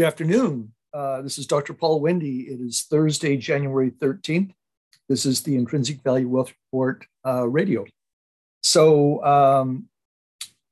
Good 0.00 0.06
afternoon. 0.06 0.72
Uh, 0.94 1.20
this 1.20 1.36
is 1.36 1.46
Dr. 1.46 1.74
Paul 1.74 2.00
Wendy. 2.00 2.48
It 2.48 2.58
is 2.58 2.86
Thursday, 2.90 3.36
January 3.36 3.90
13th. 3.90 4.50
This 5.10 5.26
is 5.26 5.42
the 5.42 5.56
Intrinsic 5.56 6.02
Value 6.02 6.26
Wealth 6.26 6.54
Report 6.72 7.04
uh, 7.26 7.46
radio. 7.46 7.84
So, 8.62 9.22
um, 9.22 9.90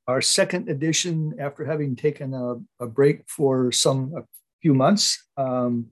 our 0.07 0.23
second 0.23 0.71
edition 0.71 1.35
after 1.39 1.67
having 1.67 1.95
taken 1.95 2.33
a, 2.33 2.55
a 2.81 2.87
break 2.87 3.29
for 3.29 3.71
some 3.71 4.15
a 4.17 4.25
few 4.63 4.73
months, 4.73 5.23
um, 5.37 5.89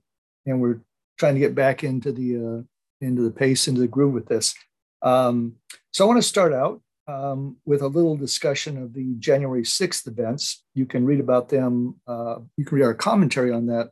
and 0.47 0.59
we're 0.59 0.81
trying 1.19 1.35
to 1.35 1.39
get 1.39 1.53
back 1.53 1.83
into 1.83 2.11
the 2.11 2.37
uh, 2.37 2.63
into 3.01 3.21
the 3.21 3.29
pace, 3.29 3.67
into 3.67 3.81
the 3.81 3.87
groove 3.87 4.15
with 4.15 4.25
this. 4.25 4.55
Um, 5.03 5.57
so, 5.93 6.03
I 6.03 6.07
want 6.07 6.17
to 6.17 6.27
start 6.27 6.53
out 6.53 6.81
um, 7.07 7.57
with 7.65 7.81
a 7.81 7.87
little 7.87 8.17
discussion 8.17 8.77
of 8.81 8.93
the 8.93 9.15
January 9.19 9.63
6th 9.63 10.07
events. 10.07 10.63
You 10.75 10.85
can 10.85 11.05
read 11.05 11.19
about 11.19 11.49
them, 11.49 11.95
uh, 12.07 12.39
you 12.57 12.65
can 12.65 12.77
read 12.77 12.85
our 12.85 12.93
commentary 12.93 13.51
on 13.51 13.67
that 13.67 13.89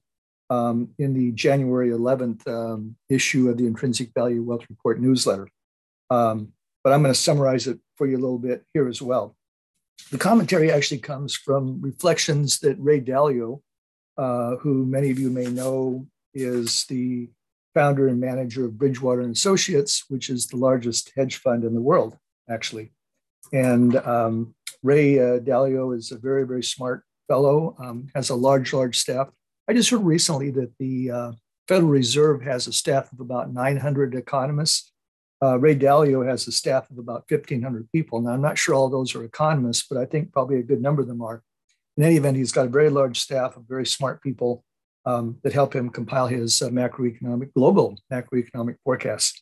um, 0.50 0.90
in 1.00 1.14
the 1.14 1.32
January 1.32 1.90
11th 1.90 2.48
um, 2.48 2.96
issue 3.10 3.50
of 3.50 3.58
the 3.58 3.68
Intrinsic 3.68 4.14
Value 4.14 4.44
Wealth 4.44 4.66
Report 4.70 5.00
newsletter. 5.00 5.48
Um, 6.10 6.50
but 6.84 6.94
I'm 6.94 7.02
going 7.02 7.14
to 7.14 7.20
summarize 7.20 7.68
it 7.68 7.80
for 7.96 8.06
you 8.06 8.18
a 8.18 8.22
little 8.22 8.38
bit 8.38 8.64
here 8.74 8.88
as 8.88 9.02
well. 9.02 9.36
The 10.12 10.18
commentary 10.18 10.72
actually 10.72 11.00
comes 11.00 11.36
from 11.36 11.82
reflections 11.82 12.60
that 12.60 12.78
Ray 12.80 13.02
Dalio, 13.02 13.62
uh, 14.18 14.58
who 14.58 14.86
many 14.86 15.10
of 15.10 15.18
you 15.18 15.30
may 15.30 15.46
know 15.46 16.06
is 16.34 16.86
the 16.86 17.30
founder 17.74 18.08
and 18.08 18.20
manager 18.20 18.66
of 18.66 18.78
Bridgewater 18.78 19.22
and 19.22 19.36
Associates, 19.36 20.06
which 20.10 20.30
is 20.30 20.48
the 20.48 20.58
largest 20.58 21.12
hedge 21.16 21.38
fund 21.38 21.64
in 21.64 21.74
the 21.74 21.82
world, 21.82 22.18
actually. 22.50 22.92
And 23.54 23.96
um, 23.98 24.56
Ray 24.84 25.20
uh, 25.20 25.40
Dalio 25.40 25.96
is 25.96 26.12
a 26.12 26.18
very, 26.18 26.46
very 26.46 26.64
smart 26.64 27.04
fellow, 27.28 27.76
um, 27.80 28.08
has 28.16 28.30
a 28.30 28.36
large, 28.36 28.74
large 28.74 28.98
staff. 28.98 29.30
I 29.68 29.74
just 29.74 29.90
heard 29.90 30.04
recently 30.04 30.52
that 30.52 30.72
the 30.80 31.12
uh, 31.12 31.32
Federal 31.68 31.90
Reserve 31.90 32.42
has 32.44 32.68
a 32.68 32.74
staff 32.74 33.12
of 33.12 33.20
about 33.20 33.52
900 33.52 34.16
economists. 34.16 34.92
Uh, 35.42 35.58
Ray 35.60 35.76
Dalio 35.76 36.28
has 36.28 36.48
a 36.48 36.52
staff 36.52 36.90
of 36.92 36.98
about 36.98 37.26
1,500 37.30 37.92
people. 37.92 38.22
Now, 38.22 38.32
I'm 38.32 38.42
not 38.42 38.58
sure 38.58 38.76
all 38.76 38.90
those 38.90 39.16
are 39.16 39.24
economists, 39.24 39.86
but 39.90 39.98
I 39.98 40.06
think 40.06 40.32
probably 40.32 40.60
a 40.60 40.64
good 40.64 40.82
number 40.82 41.02
of 41.02 41.08
them 41.08 41.22
are. 41.22 41.44
In 41.98 42.04
any 42.04 42.18
event, 42.18 42.38
he's 42.38 42.52
got 42.52 42.68
a 42.68 42.70
very 42.70 42.90
large 42.90 43.20
staff 43.20 43.56
of 43.58 43.68
very 43.68 43.86
smart 43.86 44.22
people 44.22 44.64
um, 45.06 45.38
that 45.44 45.54
help 45.54 45.76
him 45.76 45.90
compile 45.90 46.28
his 46.28 46.62
uh, 46.62 46.70
macroeconomic, 46.70 47.54
global 47.54 47.98
macroeconomic 48.12 48.76
forecasts. 48.84 49.42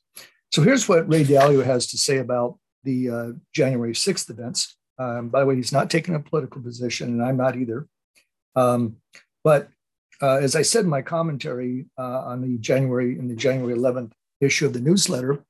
So 0.52 0.62
here's 0.62 0.88
what 0.88 1.10
Ray 1.10 1.24
Dalio 1.24 1.64
has 1.64 1.88
to 1.88 1.98
say 1.98 2.18
about 2.18 2.58
the 2.84 3.10
uh, 3.10 3.28
January 3.54 3.94
6th 3.94 4.30
events. 4.30 4.78
Um, 5.00 5.30
by 5.30 5.40
the 5.40 5.46
way, 5.46 5.56
he's 5.56 5.72
not 5.72 5.90
taking 5.90 6.16
a 6.16 6.20
political 6.20 6.62
position, 6.62 7.10
and 7.10 7.24
I'm 7.24 7.38
not 7.38 7.58
either. 7.58 7.88
Um, 8.56 8.98
but 9.44 9.70
uh, 10.22 10.38
as 10.38 10.56
I 10.56 10.62
said 10.62 10.86
in 10.86 10.90
my 10.90 11.02
commentary 11.02 11.86
uh, 11.98 12.22
on 12.22 12.42
the 12.42 12.58
January 12.60 13.18
in 13.18 13.28
the 13.28 13.36
January 13.36 13.76
11th 13.76 14.12
issue 14.40 14.66
of 14.66 14.74
the 14.74 14.80
newsletter, 14.80 15.44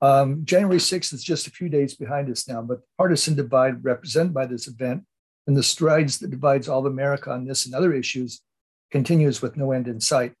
um, 0.00 0.44
January 0.44 0.78
6th 0.78 1.12
is 1.12 1.24
just 1.24 1.46
a 1.46 1.50
few 1.50 1.68
days 1.68 1.94
behind 1.94 2.30
us 2.30 2.48
now, 2.48 2.62
but 2.62 2.78
the 2.78 2.86
partisan 2.96 3.34
divide 3.34 3.84
represented 3.84 4.32
by 4.32 4.46
this 4.46 4.68
event 4.68 5.04
and 5.46 5.56
the 5.56 5.62
strides 5.62 6.18
that 6.18 6.30
divides 6.30 6.68
all 6.68 6.80
of 6.80 6.86
America 6.86 7.30
on 7.30 7.46
this 7.46 7.66
and 7.66 7.74
other 7.74 7.92
issues 7.92 8.42
continues 8.90 9.42
with 9.42 9.56
no 9.56 9.72
end 9.72 9.88
in 9.88 10.00
sight. 10.00 10.34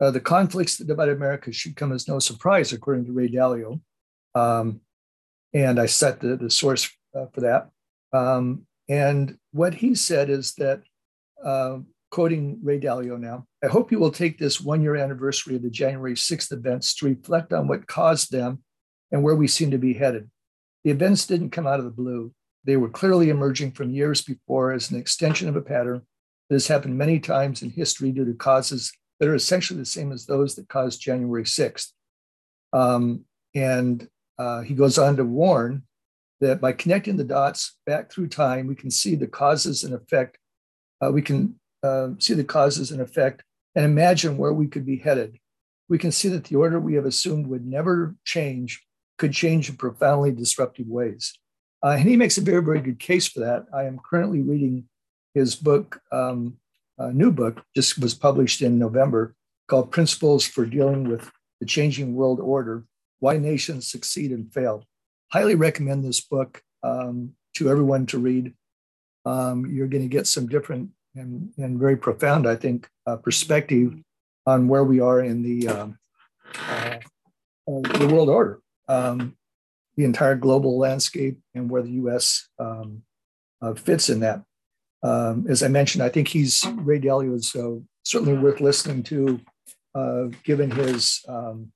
Uh, 0.00 0.10
the 0.10 0.20
conflicts 0.20 0.76
that 0.76 0.86
divide 0.86 1.10
America 1.10 1.52
should 1.52 1.76
come 1.76 1.92
as 1.92 2.08
no 2.08 2.18
surprise, 2.18 2.72
according 2.72 3.04
to 3.04 3.12
Ray 3.12 3.28
Dalio. 3.28 3.80
Um, 4.34 4.80
and 5.52 5.80
I 5.80 5.86
set 5.86 6.20
the, 6.20 6.36
the 6.36 6.50
source 6.50 6.90
uh, 7.14 7.26
for 7.32 7.40
that. 7.40 7.70
Um, 8.12 8.66
and 8.88 9.36
what 9.52 9.74
he 9.74 9.94
said 9.94 10.30
is 10.30 10.54
that, 10.54 10.82
uh, 11.44 11.78
quoting 12.10 12.58
Ray 12.62 12.80
Dalio 12.80 13.18
now, 13.18 13.46
I 13.62 13.68
hope 13.68 13.92
you 13.92 13.98
will 13.98 14.10
take 14.10 14.38
this 14.38 14.60
one 14.60 14.82
year 14.82 14.96
anniversary 14.96 15.56
of 15.56 15.62
the 15.62 15.70
January 15.70 16.14
6th 16.14 16.52
events 16.52 16.94
to 16.96 17.06
reflect 17.06 17.52
on 17.52 17.68
what 17.68 17.86
caused 17.86 18.32
them 18.32 18.62
and 19.12 19.22
where 19.22 19.36
we 19.36 19.46
seem 19.46 19.70
to 19.70 19.78
be 19.78 19.94
headed. 19.94 20.28
The 20.84 20.90
events 20.90 21.26
didn't 21.26 21.50
come 21.50 21.66
out 21.66 21.78
of 21.78 21.84
the 21.84 21.90
blue. 21.90 22.32
They 22.64 22.76
were 22.76 22.88
clearly 22.88 23.30
emerging 23.30 23.72
from 23.72 23.90
years 23.90 24.22
before 24.22 24.72
as 24.72 24.90
an 24.90 24.98
extension 24.98 25.48
of 25.48 25.56
a 25.56 25.62
pattern 25.62 26.02
that 26.48 26.54
has 26.56 26.66
happened 26.66 26.98
many 26.98 27.20
times 27.20 27.62
in 27.62 27.70
history 27.70 28.12
due 28.12 28.24
to 28.24 28.34
causes 28.34 28.92
that 29.18 29.28
are 29.28 29.34
essentially 29.34 29.78
the 29.78 29.86
same 29.86 30.12
as 30.12 30.26
those 30.26 30.56
that 30.56 30.68
caused 30.68 31.00
January 31.00 31.44
6th. 31.44 31.88
Um, 32.72 33.24
and 33.54 34.08
uh, 34.40 34.62
he 34.62 34.72
goes 34.72 34.96
on 34.96 35.16
to 35.16 35.24
warn 35.24 35.82
that 36.40 36.62
by 36.62 36.72
connecting 36.72 37.18
the 37.18 37.24
dots 37.24 37.76
back 37.84 38.10
through 38.10 38.28
time, 38.28 38.66
we 38.66 38.74
can 38.74 38.90
see 38.90 39.14
the 39.14 39.26
causes 39.26 39.84
and 39.84 39.92
effect. 39.92 40.38
Uh, 41.04 41.12
we 41.12 41.20
can 41.20 41.60
uh, 41.82 42.08
see 42.18 42.32
the 42.32 42.42
causes 42.42 42.90
and 42.90 43.02
effect 43.02 43.42
and 43.74 43.84
imagine 43.84 44.38
where 44.38 44.54
we 44.54 44.66
could 44.66 44.86
be 44.86 44.96
headed. 44.96 45.38
We 45.90 45.98
can 45.98 46.10
see 46.10 46.28
that 46.30 46.44
the 46.44 46.56
order 46.56 46.80
we 46.80 46.94
have 46.94 47.04
assumed 47.04 47.48
would 47.48 47.66
never 47.66 48.16
change 48.24 48.82
could 49.18 49.34
change 49.34 49.68
in 49.68 49.76
profoundly 49.76 50.32
disruptive 50.32 50.86
ways. 50.86 51.38
Uh, 51.84 51.96
and 51.98 52.08
he 52.08 52.16
makes 52.16 52.38
a 52.38 52.40
very, 52.40 52.62
very 52.62 52.80
good 52.80 52.98
case 52.98 53.28
for 53.28 53.40
that. 53.40 53.66
I 53.74 53.84
am 53.84 54.00
currently 54.08 54.40
reading 54.40 54.88
his 55.34 55.54
book, 55.54 56.00
um, 56.10 56.56
a 56.96 57.12
new 57.12 57.30
book, 57.30 57.62
just 57.76 57.98
was 57.98 58.14
published 58.14 58.62
in 58.62 58.78
November, 58.78 59.34
called 59.68 59.90
Principles 59.90 60.46
for 60.46 60.64
Dealing 60.64 61.06
with 61.06 61.30
the 61.60 61.66
Changing 61.66 62.14
World 62.14 62.40
Order 62.40 62.86
why 63.20 63.38
Nations 63.38 63.90
Succeed 63.90 64.32
and 64.32 64.52
Fail. 64.52 64.84
Highly 65.32 65.54
recommend 65.54 66.04
this 66.04 66.20
book 66.20 66.62
um, 66.82 67.34
to 67.54 67.70
everyone 67.70 68.06
to 68.06 68.18
read. 68.18 68.54
Um, 69.24 69.66
you're 69.66 69.86
going 69.86 70.02
to 70.02 70.08
get 70.08 70.26
some 70.26 70.48
different 70.48 70.90
and, 71.14 71.52
and 71.56 71.78
very 71.78 71.96
profound, 71.96 72.48
I 72.48 72.56
think, 72.56 72.88
uh, 73.06 73.16
perspective 73.16 73.94
on 74.46 74.68
where 74.68 74.84
we 74.84 75.00
are 75.00 75.20
in 75.20 75.42
the, 75.42 75.68
um, 75.68 75.98
uh, 76.68 76.98
uh, 77.68 77.98
the 77.98 78.08
world 78.10 78.28
order, 78.28 78.60
um, 78.88 79.36
the 79.96 80.04
entire 80.04 80.34
global 80.34 80.78
landscape, 80.78 81.38
and 81.54 81.70
where 81.70 81.82
the 81.82 81.92
U.S. 81.92 82.48
Um, 82.58 83.02
uh, 83.60 83.74
fits 83.74 84.08
in 84.08 84.20
that. 84.20 84.42
Um, 85.02 85.46
as 85.48 85.62
I 85.62 85.68
mentioned, 85.68 86.02
I 86.02 86.08
think 86.08 86.28
he's 86.28 86.64
Ray 86.76 87.00
Dalio 87.00 87.34
is 87.34 87.54
uh, 87.54 87.80
certainly 88.04 88.34
worth 88.34 88.60
listening 88.60 89.02
to, 89.04 89.40
uh, 89.94 90.24
given 90.44 90.70
his 90.70 91.22
um, 91.28 91.72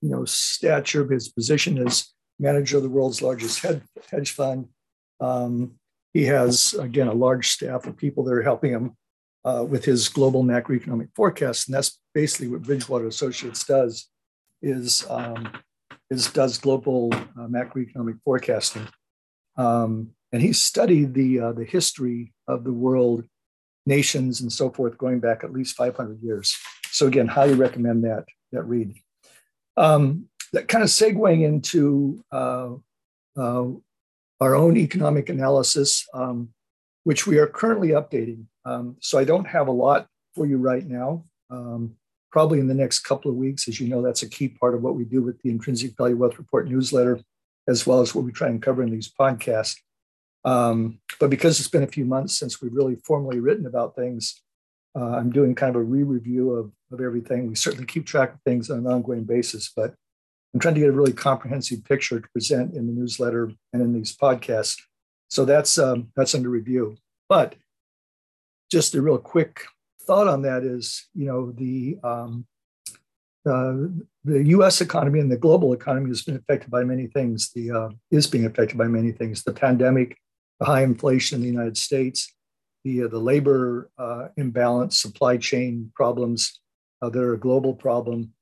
you 0.00 0.10
know, 0.10 0.24
stature 0.24 1.02
of 1.02 1.10
his 1.10 1.28
position 1.28 1.78
as 1.86 2.12
manager 2.38 2.76
of 2.76 2.82
the 2.82 2.88
world's 2.88 3.22
largest 3.22 3.64
hedge 4.10 4.30
fund. 4.30 4.68
Um, 5.20 5.72
he 6.14 6.24
has, 6.24 6.74
again, 6.74 7.08
a 7.08 7.14
large 7.14 7.48
staff 7.48 7.86
of 7.86 7.96
people 7.96 8.24
that 8.24 8.34
are 8.34 8.42
helping 8.42 8.72
him 8.72 8.96
uh, 9.44 9.64
with 9.68 9.84
his 9.84 10.08
global 10.08 10.44
macroeconomic 10.44 11.08
forecast. 11.14 11.68
And 11.68 11.74
that's 11.74 12.00
basically 12.14 12.48
what 12.48 12.62
Bridgewater 12.62 13.06
Associates 13.06 13.64
does 13.64 14.08
is, 14.62 15.04
um, 15.08 15.52
is 16.10 16.30
does 16.30 16.58
global 16.58 17.12
uh, 17.12 17.46
macroeconomic 17.46 18.20
forecasting. 18.24 18.88
Um, 19.56 20.10
and 20.32 20.42
he 20.42 20.52
studied 20.52 21.14
the, 21.14 21.40
uh, 21.40 21.52
the 21.52 21.64
history 21.64 22.32
of 22.46 22.64
the 22.64 22.72
world, 22.72 23.24
nations, 23.86 24.40
and 24.40 24.52
so 24.52 24.70
forth, 24.70 24.98
going 24.98 25.20
back 25.20 25.42
at 25.42 25.52
least 25.52 25.76
500 25.76 26.22
years. 26.22 26.56
So 26.90 27.06
again, 27.06 27.26
highly 27.26 27.54
recommend 27.54 28.04
that, 28.04 28.24
that 28.52 28.62
read. 28.62 28.94
Um, 29.78 30.28
that 30.52 30.68
kind 30.68 30.82
of 30.82 30.90
segueing 30.90 31.44
into 31.44 32.24
uh, 32.32 32.70
uh, 33.36 33.66
our 34.40 34.54
own 34.54 34.76
economic 34.76 35.28
analysis, 35.28 36.06
um, 36.14 36.50
which 37.04 37.26
we 37.26 37.38
are 37.38 37.46
currently 37.46 37.88
updating. 37.88 38.44
Um, 38.64 38.96
so 39.00 39.18
I 39.18 39.24
don't 39.24 39.46
have 39.46 39.68
a 39.68 39.72
lot 39.72 40.06
for 40.34 40.46
you 40.46 40.58
right 40.58 40.86
now. 40.86 41.24
Um, 41.50 41.94
probably 42.30 42.60
in 42.60 42.68
the 42.68 42.74
next 42.74 43.00
couple 43.00 43.30
of 43.30 43.36
weeks, 43.36 43.68
as 43.68 43.80
you 43.80 43.88
know, 43.88 44.02
that's 44.02 44.22
a 44.22 44.28
key 44.28 44.48
part 44.48 44.74
of 44.74 44.82
what 44.82 44.96
we 44.96 45.04
do 45.04 45.22
with 45.22 45.40
the 45.42 45.50
Intrinsic 45.50 45.96
Value 45.96 46.16
Wealth 46.16 46.38
Report 46.38 46.68
newsletter, 46.68 47.20
as 47.68 47.86
well 47.86 48.00
as 48.00 48.14
what 48.14 48.24
we 48.24 48.32
try 48.32 48.48
and 48.48 48.62
cover 48.62 48.82
in 48.82 48.90
these 48.90 49.10
podcasts. 49.10 49.76
Um, 50.44 51.00
but 51.20 51.30
because 51.30 51.58
it's 51.58 51.68
been 51.68 51.82
a 51.82 51.86
few 51.86 52.04
months 52.04 52.38
since 52.38 52.60
we've 52.60 52.74
really 52.74 52.96
formally 52.96 53.40
written 53.40 53.66
about 53.66 53.96
things, 53.96 54.42
uh, 54.98 55.16
I'm 55.16 55.30
doing 55.30 55.54
kind 55.54 55.70
of 55.70 55.80
a 55.80 55.84
re-review 55.84 56.54
of, 56.54 56.72
of 56.92 57.00
everything. 57.00 57.46
We 57.46 57.54
certainly 57.54 57.86
keep 57.86 58.04
track 58.04 58.34
of 58.34 58.42
things 58.42 58.70
on 58.70 58.78
an 58.78 58.86
ongoing 58.86 59.24
basis, 59.24 59.70
but 59.74 59.94
I'm 60.52 60.60
trying 60.60 60.74
to 60.74 60.80
get 60.80 60.88
a 60.88 60.92
really 60.92 61.12
comprehensive 61.12 61.84
picture 61.84 62.20
to 62.20 62.28
present 62.30 62.74
in 62.74 62.86
the 62.86 62.92
newsletter 62.92 63.52
and 63.72 63.82
in 63.82 63.92
these 63.92 64.16
podcasts. 64.16 64.80
So 65.28 65.44
that's 65.44 65.78
um, 65.78 66.08
that's 66.16 66.34
under 66.34 66.48
review. 66.48 66.96
But 67.28 67.54
just 68.70 68.94
a 68.94 69.02
real 69.02 69.18
quick 69.18 69.64
thought 70.02 70.26
on 70.26 70.42
that 70.42 70.64
is, 70.64 71.06
you 71.14 71.26
know, 71.26 71.52
the 71.52 71.98
um, 72.02 72.46
uh, 73.46 73.74
the 74.24 74.42
U.S. 74.46 74.80
economy 74.80 75.20
and 75.20 75.30
the 75.30 75.36
global 75.36 75.74
economy 75.74 76.08
has 76.08 76.22
been 76.22 76.36
affected 76.36 76.70
by 76.70 76.82
many 76.82 77.06
things. 77.06 77.50
The 77.54 77.70
uh, 77.70 77.88
is 78.10 78.26
being 78.26 78.46
affected 78.46 78.78
by 78.78 78.88
many 78.88 79.12
things. 79.12 79.44
The 79.44 79.52
pandemic, 79.52 80.18
the 80.58 80.66
high 80.66 80.82
inflation 80.82 81.36
in 81.36 81.42
the 81.42 81.48
United 81.48 81.76
States, 81.76 82.34
the, 82.88 83.04
uh, 83.04 83.08
the 83.08 83.18
labor 83.18 83.90
uh, 83.98 84.28
imbalance, 84.36 84.98
supply 84.98 85.36
chain 85.36 85.92
problems 85.94 86.60
uh, 87.02 87.08
that 87.10 87.22
are 87.22 87.34
a 87.34 87.38
global 87.38 87.74
problem. 87.74 88.32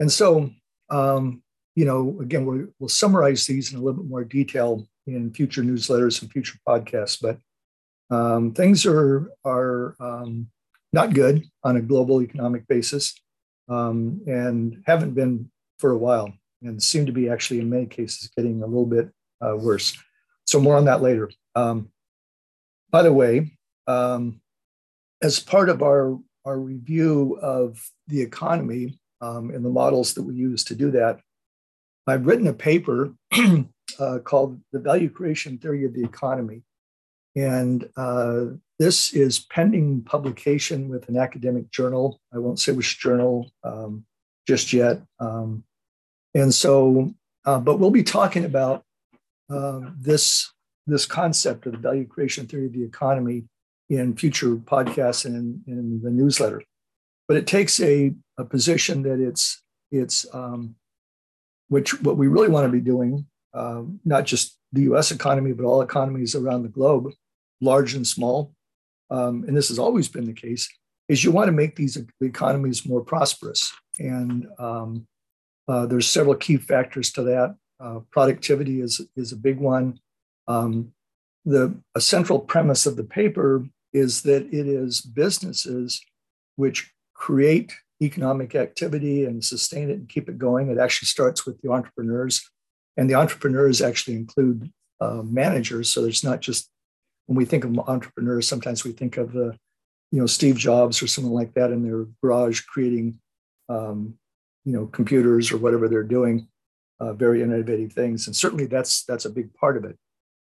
And 0.00 0.10
so, 0.12 0.50
um, 0.90 1.42
you 1.74 1.84
know, 1.84 2.18
again, 2.20 2.44
we 2.44 2.66
will 2.78 2.88
summarize 2.88 3.46
these 3.46 3.72
in 3.72 3.78
a 3.78 3.82
little 3.82 4.02
bit 4.02 4.10
more 4.10 4.24
detail 4.24 4.86
in 5.06 5.32
future 5.32 5.62
newsletters 5.62 6.20
and 6.20 6.30
future 6.30 6.58
podcasts. 6.68 7.18
But 7.20 7.38
um, 8.14 8.52
things 8.52 8.86
are 8.86 9.30
are 9.44 9.96
um, 10.00 10.48
not 10.92 11.14
good 11.14 11.44
on 11.64 11.76
a 11.76 11.82
global 11.82 12.22
economic 12.22 12.66
basis 12.68 13.14
um, 13.68 14.20
and 14.26 14.82
haven't 14.86 15.14
been 15.14 15.50
for 15.78 15.90
a 15.90 15.98
while 15.98 16.32
and 16.62 16.82
seem 16.82 17.06
to 17.06 17.12
be 17.12 17.28
actually 17.28 17.60
in 17.60 17.70
many 17.70 17.86
cases 17.86 18.30
getting 18.36 18.62
a 18.62 18.66
little 18.66 18.86
bit 18.86 19.10
uh, 19.40 19.56
worse. 19.56 19.96
So 20.46 20.60
more 20.60 20.76
on 20.76 20.86
that 20.86 21.02
later. 21.02 21.30
Um, 21.54 21.90
by 22.90 23.02
the 23.02 23.12
way, 23.12 23.57
um, 23.88 24.40
as 25.22 25.40
part 25.40 25.68
of 25.68 25.82
our, 25.82 26.16
our 26.44 26.58
review 26.58 27.38
of 27.42 27.84
the 28.06 28.20
economy 28.20 28.98
um, 29.20 29.50
and 29.50 29.64
the 29.64 29.70
models 29.70 30.14
that 30.14 30.22
we 30.22 30.34
use 30.34 30.62
to 30.64 30.76
do 30.76 30.92
that, 30.92 31.20
I've 32.06 32.26
written 32.26 32.46
a 32.46 32.52
paper 32.52 33.14
uh, 33.98 34.18
called 34.22 34.60
The 34.72 34.78
Value 34.78 35.10
Creation 35.10 35.58
Theory 35.58 35.84
of 35.84 35.94
the 35.94 36.04
Economy. 36.04 36.62
And 37.36 37.88
uh, 37.96 38.44
this 38.78 39.12
is 39.12 39.40
pending 39.40 40.02
publication 40.02 40.88
with 40.88 41.08
an 41.08 41.16
academic 41.16 41.70
journal. 41.70 42.20
I 42.32 42.38
won't 42.38 42.60
say 42.60 42.72
which 42.72 42.98
journal 42.98 43.50
um, 43.64 44.04
just 44.46 44.72
yet. 44.72 45.02
Um, 45.20 45.64
and 46.34 46.54
so, 46.54 47.12
uh, 47.44 47.58
but 47.58 47.78
we'll 47.78 47.90
be 47.90 48.02
talking 48.02 48.44
about 48.44 48.84
uh, 49.50 49.80
this, 49.98 50.52
this 50.86 51.06
concept 51.06 51.66
of 51.66 51.72
the 51.72 51.78
value 51.78 52.06
creation 52.06 52.46
theory 52.46 52.66
of 52.66 52.72
the 52.72 52.84
economy 52.84 53.44
in 53.88 54.16
future 54.16 54.56
podcasts 54.56 55.24
and 55.24 55.62
in, 55.66 55.78
in 55.78 56.00
the 56.02 56.10
newsletter. 56.10 56.62
But 57.26 57.36
it 57.36 57.46
takes 57.46 57.80
a, 57.80 58.14
a 58.38 58.44
position 58.44 59.02
that 59.02 59.20
it's, 59.20 59.62
it's 59.90 60.26
um, 60.32 60.76
which 61.68 62.00
what 62.02 62.16
we 62.16 62.28
really 62.28 62.48
want 62.48 62.66
to 62.66 62.72
be 62.72 62.80
doing, 62.80 63.26
um, 63.54 64.00
not 64.04 64.24
just 64.24 64.58
the 64.72 64.82
US 64.82 65.10
economy, 65.10 65.52
but 65.52 65.64
all 65.64 65.82
economies 65.82 66.34
around 66.34 66.62
the 66.62 66.68
globe, 66.68 67.10
large 67.60 67.94
and 67.94 68.06
small, 68.06 68.52
um, 69.10 69.44
and 69.46 69.56
this 69.56 69.68
has 69.68 69.78
always 69.78 70.08
been 70.08 70.26
the 70.26 70.32
case, 70.32 70.68
is 71.08 71.24
you 71.24 71.32
want 71.32 71.48
to 71.48 71.52
make 71.52 71.76
these 71.76 71.98
economies 72.20 72.86
more 72.86 73.00
prosperous. 73.00 73.72
And 73.98 74.46
um, 74.58 75.06
uh, 75.66 75.86
there's 75.86 76.08
several 76.08 76.34
key 76.34 76.56
factors 76.56 77.10
to 77.12 77.22
that. 77.22 77.56
Uh, 77.80 78.00
productivity 78.10 78.80
is, 78.80 79.00
is 79.16 79.32
a 79.32 79.36
big 79.36 79.58
one. 79.58 79.98
Um, 80.46 80.92
the 81.44 81.74
a 81.94 82.00
central 82.00 82.40
premise 82.40 82.84
of 82.84 82.96
the 82.96 83.04
paper 83.04 83.64
is 83.92 84.22
that 84.22 84.46
it 84.52 84.66
is 84.66 85.00
businesses 85.00 86.00
which 86.56 86.92
create 87.14 87.72
economic 88.02 88.54
activity 88.54 89.24
and 89.24 89.44
sustain 89.44 89.90
it 89.90 89.98
and 89.98 90.08
keep 90.08 90.28
it 90.28 90.38
going. 90.38 90.70
It 90.70 90.78
actually 90.78 91.06
starts 91.06 91.44
with 91.46 91.60
the 91.62 91.70
entrepreneurs, 91.70 92.48
and 92.96 93.08
the 93.08 93.14
entrepreneurs 93.14 93.80
actually 93.80 94.16
include 94.16 94.70
uh, 95.00 95.22
managers. 95.24 95.90
So 95.90 96.02
there's 96.02 96.24
not 96.24 96.40
just 96.40 96.70
when 97.26 97.36
we 97.36 97.44
think 97.44 97.64
of 97.64 97.78
entrepreneurs, 97.80 98.48
sometimes 98.48 98.84
we 98.84 98.92
think 98.92 99.16
of 99.16 99.32
the, 99.32 99.56
you 100.10 100.18
know, 100.18 100.26
Steve 100.26 100.56
Jobs 100.56 101.02
or 101.02 101.06
someone 101.06 101.34
like 101.34 101.54
that 101.54 101.70
in 101.70 101.82
their 101.82 102.06
garage 102.22 102.62
creating, 102.62 103.18
um, 103.68 104.14
you 104.64 104.72
know, 104.72 104.86
computers 104.86 105.52
or 105.52 105.58
whatever 105.58 105.88
they're 105.88 106.02
doing, 106.02 106.48
uh, 107.00 107.12
very 107.12 107.42
innovative 107.42 107.92
things, 107.92 108.26
and 108.26 108.34
certainly 108.34 108.66
that's 108.66 109.04
that's 109.04 109.24
a 109.24 109.30
big 109.30 109.52
part 109.54 109.76
of 109.76 109.84
it. 109.84 109.96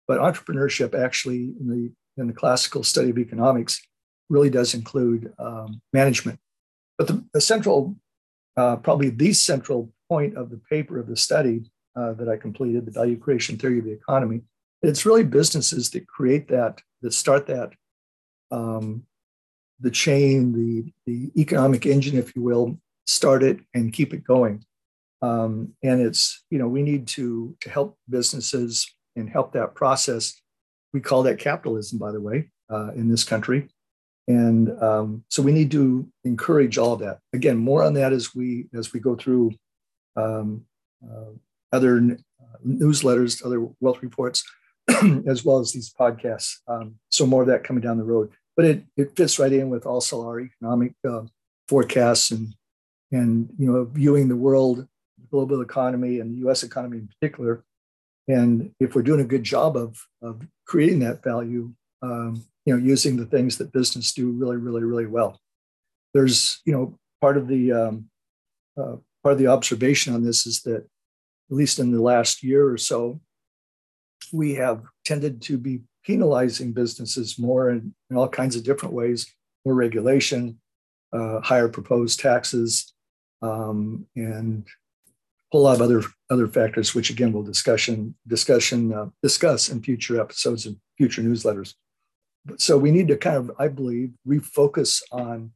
But 0.07 0.19
entrepreneurship 0.19 0.95
actually 0.95 1.53
in 1.59 1.67
the 1.69 1.91
in 2.17 2.27
the 2.27 2.33
classical 2.33 2.83
study 2.83 3.09
of 3.09 3.17
economics 3.17 3.81
really 4.29 4.49
does 4.49 4.73
include 4.73 5.33
um, 5.39 5.81
management. 5.93 6.39
But 6.97 7.07
the, 7.07 7.23
the 7.33 7.41
central, 7.41 7.95
uh, 8.57 8.77
probably 8.77 9.09
the 9.09 9.33
central 9.33 9.91
point 10.09 10.35
of 10.35 10.49
the 10.49 10.61
paper 10.69 10.99
of 10.99 11.07
the 11.07 11.17
study 11.17 11.63
uh, 11.95 12.13
that 12.13 12.29
I 12.29 12.37
completed, 12.37 12.85
the 12.85 12.91
value 12.91 13.17
creation 13.17 13.57
theory 13.57 13.79
of 13.79 13.85
the 13.85 13.91
economy, 13.91 14.41
it's 14.81 15.05
really 15.05 15.23
businesses 15.23 15.89
that 15.91 16.07
create 16.07 16.47
that, 16.49 16.81
that 17.01 17.13
start 17.13 17.47
that, 17.47 17.71
um, 18.51 19.03
the 19.79 19.91
chain, 19.91 20.53
the, 20.53 20.91
the 21.05 21.31
economic 21.41 21.85
engine, 21.85 22.17
if 22.17 22.35
you 22.35 22.41
will, 22.41 22.77
start 23.07 23.43
it 23.43 23.59
and 23.73 23.93
keep 23.93 24.13
it 24.13 24.23
going. 24.23 24.63
Um, 25.21 25.73
and 25.83 26.01
it's, 26.01 26.43
you 26.49 26.59
know, 26.59 26.67
we 26.67 26.81
need 26.81 27.07
to, 27.09 27.55
to 27.61 27.69
help 27.69 27.97
businesses 28.09 28.89
and 29.15 29.29
help 29.29 29.53
that 29.53 29.75
process. 29.75 30.39
We 30.93 30.99
call 30.99 31.23
that 31.23 31.39
capitalism, 31.39 31.99
by 31.99 32.11
the 32.11 32.21
way, 32.21 32.49
uh, 32.69 32.91
in 32.93 33.09
this 33.09 33.23
country. 33.23 33.69
And 34.27 34.71
um, 34.81 35.23
so 35.29 35.41
we 35.41 35.51
need 35.51 35.71
to 35.71 36.07
encourage 36.23 36.77
all 36.77 36.95
that. 36.97 37.19
Again, 37.33 37.57
more 37.57 37.83
on 37.83 37.93
that 37.95 38.13
as 38.13 38.35
we 38.35 38.67
as 38.73 38.93
we 38.93 38.99
go 38.99 39.15
through 39.15 39.53
um, 40.15 40.65
uh, 41.03 41.31
other 41.71 41.97
uh, 41.97 42.57
newsletters, 42.65 43.45
other 43.45 43.67
wealth 43.79 44.01
reports. 44.01 44.43
as 45.27 45.45
well 45.45 45.59
as 45.59 45.71
these 45.71 45.93
podcasts. 45.93 46.57
Um, 46.67 46.95
so 47.09 47.25
more 47.25 47.41
of 47.41 47.47
that 47.47 47.63
coming 47.63 47.81
down 47.81 47.97
the 47.97 48.03
road. 48.03 48.31
But 48.55 48.65
it, 48.65 48.83
it 48.97 49.15
fits 49.15 49.39
right 49.39 49.51
in 49.51 49.69
with 49.69 49.85
also 49.85 50.25
our 50.25 50.39
economic 50.39 50.93
uh, 51.07 51.23
forecasts 51.67 52.31
and 52.31 52.53
and 53.13 53.49
you 53.57 53.71
know 53.71 53.85
viewing 53.85 54.27
the 54.27 54.35
world, 54.35 54.79
the 54.79 55.27
global 55.29 55.61
economy, 55.61 56.19
and 56.19 56.31
the 56.31 56.39
U.S. 56.39 56.63
economy 56.63 56.97
in 56.97 57.07
particular. 57.07 57.63
And 58.27 58.71
if 58.79 58.95
we're 58.95 59.01
doing 59.01 59.21
a 59.21 59.25
good 59.25 59.43
job 59.43 59.75
of 59.75 59.97
of 60.21 60.45
creating 60.65 60.99
that 60.99 61.23
value, 61.23 61.73
um, 62.01 62.45
you 62.65 62.73
know, 62.73 62.83
using 62.83 63.17
the 63.17 63.25
things 63.25 63.57
that 63.57 63.73
business 63.73 64.13
do 64.13 64.31
really, 64.31 64.57
really, 64.57 64.83
really 64.83 65.07
well. 65.07 65.39
There's 66.13 66.61
you 66.65 66.73
know 66.73 66.97
part 67.19 67.37
of 67.37 67.47
the 67.47 67.71
um, 67.71 68.09
uh, 68.77 68.97
part 69.23 69.33
of 69.33 69.39
the 69.39 69.47
observation 69.47 70.13
on 70.13 70.23
this 70.23 70.45
is 70.45 70.61
that 70.63 70.85
at 71.51 71.57
least 71.57 71.79
in 71.79 71.91
the 71.91 72.01
last 72.01 72.43
year 72.43 72.69
or 72.69 72.77
so, 72.77 73.19
we 74.31 74.55
have 74.55 74.83
tended 75.05 75.41
to 75.43 75.57
be 75.57 75.81
penalizing 76.05 76.71
businesses 76.71 77.37
more 77.37 77.69
in, 77.69 77.93
in 78.09 78.17
all 78.17 78.27
kinds 78.27 78.55
of 78.55 78.63
different 78.63 78.93
ways 78.93 79.31
more 79.65 79.75
regulation, 79.75 80.59
uh, 81.13 81.39
higher 81.41 81.67
proposed 81.67 82.19
taxes, 82.19 82.93
um, 83.41 84.05
and 84.15 84.67
whole 85.51 85.63
lot 85.63 85.75
of 85.75 85.81
other 85.81 86.03
other 86.29 86.47
factors, 86.47 86.95
which 86.95 87.09
again 87.09 87.31
we'll 87.31 87.43
discussion 87.43 88.15
discussion 88.27 88.93
uh, 88.93 89.07
discuss 89.21 89.69
in 89.69 89.81
future 89.81 90.19
episodes 90.19 90.65
and 90.65 90.77
future 90.97 91.21
newsletters. 91.21 91.73
So 92.57 92.77
we 92.77 92.91
need 92.91 93.07
to 93.09 93.17
kind 93.17 93.37
of, 93.37 93.51
I 93.59 93.67
believe, 93.67 94.13
refocus 94.27 95.01
on 95.11 95.51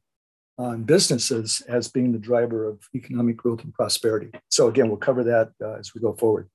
on 0.58 0.84
businesses 0.84 1.62
as 1.68 1.88
being 1.88 2.12
the 2.12 2.18
driver 2.18 2.66
of 2.66 2.80
economic 2.94 3.36
growth 3.36 3.62
and 3.62 3.74
prosperity. 3.74 4.30
So 4.50 4.68
again, 4.68 4.88
we'll 4.88 4.96
cover 4.96 5.24
that 5.24 5.52
uh, 5.62 5.74
as 5.74 5.94
we 5.94 6.00
go 6.00 6.14
forward. 6.14 6.48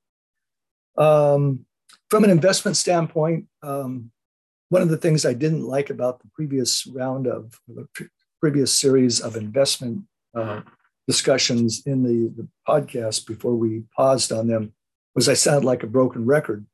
Um, 0.97 1.65
from 2.09 2.23
an 2.23 2.29
investment 2.29 2.77
standpoint, 2.77 3.45
um, 3.61 4.11
one 4.69 4.81
of 4.81 4.89
the 4.89 4.97
things 4.97 5.25
I 5.25 5.33
didn't 5.33 5.65
like 5.65 5.89
about 5.89 6.19
the 6.19 6.29
previous 6.33 6.87
round 6.87 7.27
of 7.27 7.59
the 7.67 7.87
previous 8.39 8.73
series 8.73 9.19
of 9.19 9.35
investment 9.35 10.03
uh, 10.35 10.61
discussions 11.11 11.83
in 11.85 12.03
the, 12.03 12.31
the 12.37 12.47
podcast 12.65 13.27
before 13.27 13.53
we 13.53 13.83
paused 13.97 14.31
on 14.31 14.47
them 14.47 14.73
was 15.13 15.27
I 15.27 15.33
sounded 15.33 15.65
like 15.65 15.83
a 15.83 15.87
broken 15.97 16.25
record. 16.25 16.65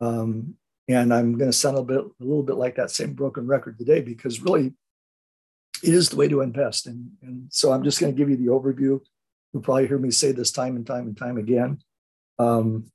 Um, 0.00 0.54
and 0.88 1.12
I'm 1.12 1.36
going 1.36 1.50
to 1.50 1.56
sound 1.56 1.78
a 1.78 1.82
bit, 1.82 1.98
a 1.98 2.24
little 2.24 2.44
bit 2.44 2.56
like 2.56 2.76
that 2.76 2.92
same 2.92 3.12
broken 3.14 3.44
record 3.46 3.78
today 3.78 4.00
because 4.00 4.40
really 4.40 4.66
it 5.82 5.94
is 5.94 6.10
the 6.10 6.16
way 6.16 6.28
to 6.28 6.42
invest. 6.42 6.86
And, 6.86 7.10
and 7.22 7.48
so 7.50 7.72
I'm 7.72 7.82
just 7.82 7.98
going 7.98 8.12
to 8.12 8.16
give 8.16 8.30
you 8.30 8.36
the 8.36 8.52
overview. 8.52 9.00
You'll 9.52 9.62
probably 9.62 9.88
hear 9.88 9.98
me 9.98 10.12
say 10.12 10.30
this 10.30 10.52
time 10.52 10.76
and 10.76 10.86
time 10.86 11.08
and 11.08 11.16
time 11.16 11.38
again. 11.38 11.78
Um, 12.38 12.86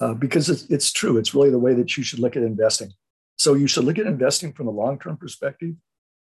uh, 0.00 0.14
because 0.14 0.48
it's, 0.48 0.62
it's 0.70 0.92
true. 0.92 1.18
It's 1.18 1.34
really 1.34 1.50
the 1.50 1.58
way 1.58 1.74
that 1.74 1.96
you 1.96 2.04
should 2.04 2.20
look 2.20 2.36
at 2.36 2.42
investing. 2.42 2.92
So 3.36 3.54
you 3.54 3.66
should 3.66 3.84
look 3.84 3.98
at 3.98 4.06
investing 4.06 4.52
from 4.52 4.68
a 4.68 4.70
long-term 4.82 5.16
perspective. 5.16 5.74